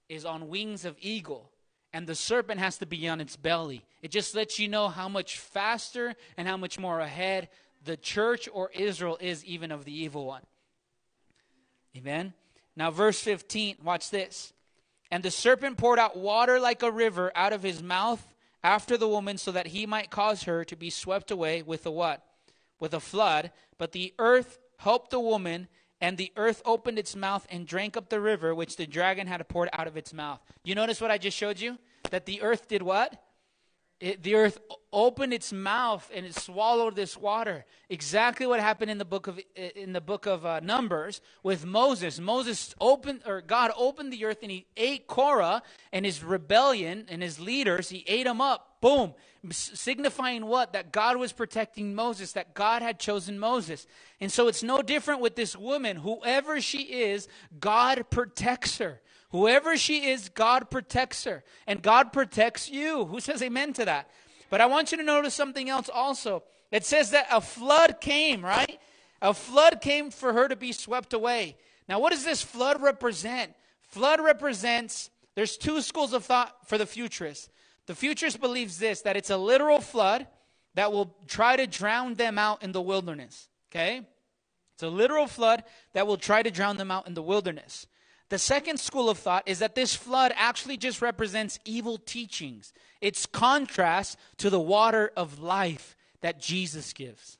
[0.09, 1.51] is on wings of eagle
[1.95, 3.81] and the serpent has to be on its belly.
[4.01, 7.47] It just lets you know how much faster and how much more ahead
[7.85, 10.41] the church or Israel is even of the evil one.
[11.95, 12.33] Amen.
[12.75, 14.51] Now, verse 15, watch this.
[15.09, 19.07] And the serpent poured out water like a river out of his mouth after the
[19.07, 22.25] woman so that he might cause her to be swept away with a what?
[22.77, 23.51] With a flood.
[23.77, 25.69] But the earth helped the woman
[26.01, 29.47] and the earth opened its mouth and drank up the river which the dragon had
[29.47, 30.39] poured out of its mouth.
[30.63, 31.77] You notice what I just showed you?
[32.11, 33.21] That the earth did what?
[34.01, 34.59] It, the earth
[34.91, 37.65] opened its mouth and it swallowed this water.
[37.89, 42.19] Exactly what happened in the book of in the book of uh, Numbers with Moses.
[42.19, 47.23] Moses opened or God opened the earth and he ate Korah and his rebellion and
[47.23, 47.87] his leaders.
[47.89, 48.74] He ate them up.
[48.85, 49.15] Boom
[49.51, 50.73] signifying what?
[50.73, 53.85] That God was protecting Moses, that God had chosen Moses.
[54.19, 55.97] And so it's no different with this woman.
[55.97, 57.27] Whoever she is,
[57.59, 59.01] God protects her.
[59.29, 61.43] Whoever she is, God protects her.
[61.67, 63.05] And God protects you.
[63.05, 64.09] Who says amen to that?
[64.49, 66.43] But I want you to notice something else also.
[66.71, 68.79] It says that a flood came, right?
[69.21, 71.57] A flood came for her to be swept away.
[71.87, 73.53] Now, what does this flood represent?
[73.89, 77.49] Flood represents, there's two schools of thought for the futurists.
[77.87, 80.27] The futurist believes this that it's a literal flood
[80.73, 83.47] that will try to drown them out in the wilderness.
[83.71, 84.01] Okay?
[84.75, 85.63] It's a literal flood
[85.93, 87.87] that will try to drown them out in the wilderness.
[88.29, 92.73] The second school of thought is that this flood actually just represents evil teachings.
[92.99, 97.37] It's contrast to the water of life that Jesus gives.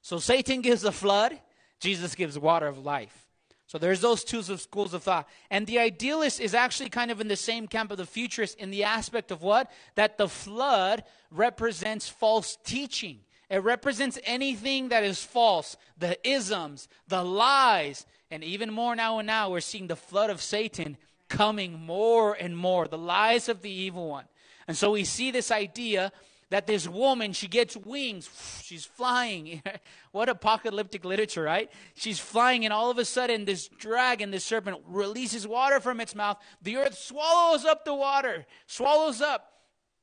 [0.00, 1.38] So Satan gives a flood,
[1.80, 3.28] Jesus gives water of life.
[3.72, 5.26] So there's those two schools of thought.
[5.50, 8.70] And the idealist is actually kind of in the same camp of the futurist in
[8.70, 9.70] the aspect of what?
[9.94, 13.20] That the flood represents false teaching.
[13.48, 19.26] It represents anything that is false, the isms, the lies, and even more now and
[19.26, 20.98] now, we're seeing the flood of Satan
[21.30, 24.26] coming more and more, the lies of the evil one.
[24.68, 26.12] And so we see this idea
[26.52, 28.28] that this woman, she gets wings.
[28.62, 29.62] She's flying.
[30.12, 31.70] what apocalyptic literature, right?
[31.94, 36.14] She's flying, and all of a sudden, this dragon, this serpent, releases water from its
[36.14, 36.36] mouth.
[36.60, 39.48] The earth swallows up the water, swallows up.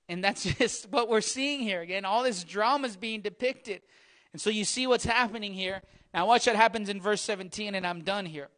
[0.07, 1.81] And that's just what we're seeing here.
[1.81, 3.83] Again, all this drama is being depicted.
[4.33, 5.83] And so you see what's happening here.
[6.15, 8.49] Now, watch what happens in verse 17, and I'm done here.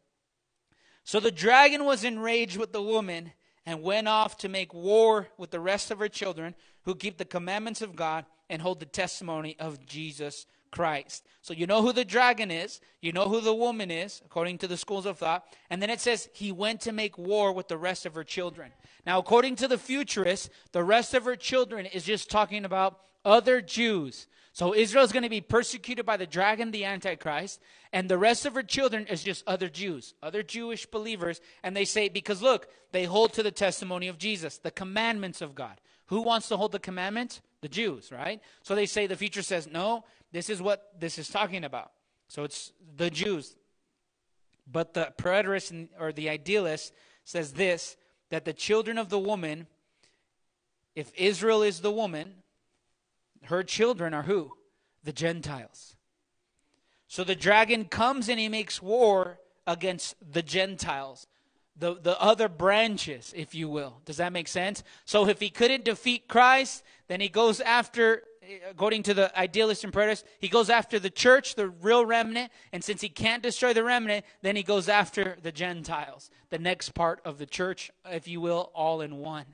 [1.04, 3.32] So the dragon was enraged with the woman
[3.66, 6.54] and went off to make war with the rest of her children
[6.84, 11.24] who keep the commandments of God and hold the testimony of Jesus Christ.
[11.42, 14.68] So you know who the dragon is, you know who the woman is, according to
[14.68, 15.44] the schools of thought.
[15.70, 18.72] And then it says he went to make war with the rest of her children.
[19.06, 23.60] Now, according to the futurists, the rest of her children is just talking about other
[23.60, 24.26] Jews.
[24.54, 27.58] So Israel is going to be persecuted by the dragon, the Antichrist,
[27.90, 31.40] and the rest of her children is just other Jews, other Jewish believers.
[31.62, 35.54] And they say, because look, they hold to the testimony of Jesus, the commandments of
[35.54, 35.80] God.
[36.06, 37.40] Who wants to hold the commandments?
[37.62, 38.42] The Jews, right?
[38.62, 41.92] So they say the future says, no, this is what this is talking about.
[42.28, 43.56] So it's the Jews.
[44.70, 46.92] But the preterist or the idealist
[47.24, 47.96] says this
[48.28, 49.66] that the children of the woman,
[50.94, 52.41] if Israel is the woman,
[53.44, 54.52] her children are who?
[55.04, 55.96] The Gentiles.
[57.08, 61.26] So the dragon comes and he makes war against the Gentiles
[61.76, 64.00] the, the other branches, if you will.
[64.04, 64.82] Does that make sense?
[65.04, 68.22] So if he couldn't defeat Christ, then he goes after,
[68.68, 72.52] according to the idealist and preterist, he goes after the church, the real remnant.
[72.72, 76.90] And since he can't destroy the remnant, then he goes after the Gentiles, the next
[76.90, 79.46] part of the church, if you will, all in one.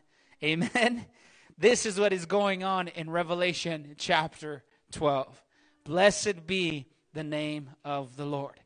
[0.42, 1.06] Amen?
[1.60, 5.42] This is what is going on in Revelation chapter 12.
[5.84, 8.60] Blessed be the name of the Lord.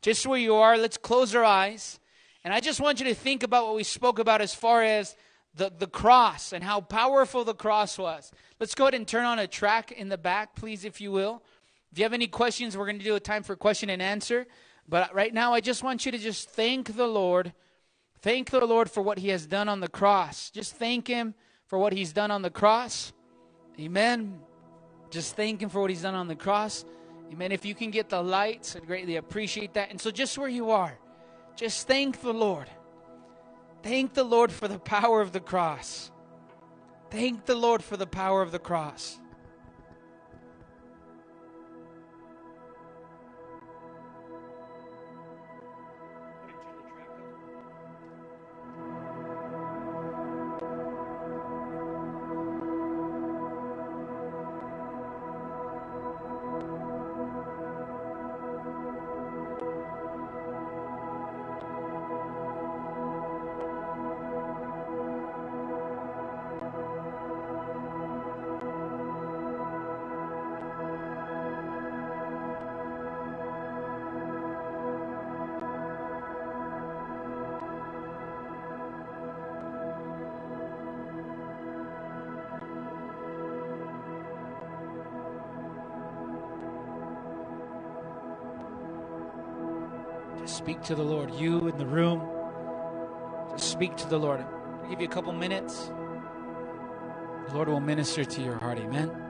[0.00, 2.00] Just where you are, let's close our eyes.
[2.42, 5.14] And I just want you to think about what we spoke about as far as
[5.54, 8.32] the, the cross and how powerful the cross was.
[8.58, 11.42] Let's go ahead and turn on a track in the back, please, if you will.
[11.92, 14.46] If you have any questions, we're going to do a time for question and answer.
[14.88, 17.52] But right now, I just want you to just thank the Lord.
[18.22, 20.50] Thank the Lord for what He has done on the cross.
[20.50, 21.34] Just thank Him
[21.68, 23.12] for what He's done on the cross.
[23.78, 24.40] Amen.
[25.10, 26.84] Just thank Him for what He's done on the cross.
[27.32, 27.52] Amen.
[27.52, 29.90] If you can get the lights, I'd greatly appreciate that.
[29.90, 30.98] And so, just where you are,
[31.56, 32.68] just thank the Lord.
[33.82, 36.10] Thank the Lord for the power of the cross.
[37.10, 39.20] Thank the Lord for the power of the cross.
[90.68, 91.34] Speak to the Lord.
[91.34, 92.20] You in the room,
[93.52, 94.44] just speak to the Lord.
[94.82, 95.90] I'll give you a couple minutes.
[97.46, 98.78] The Lord will minister to your heart.
[98.78, 99.27] Amen.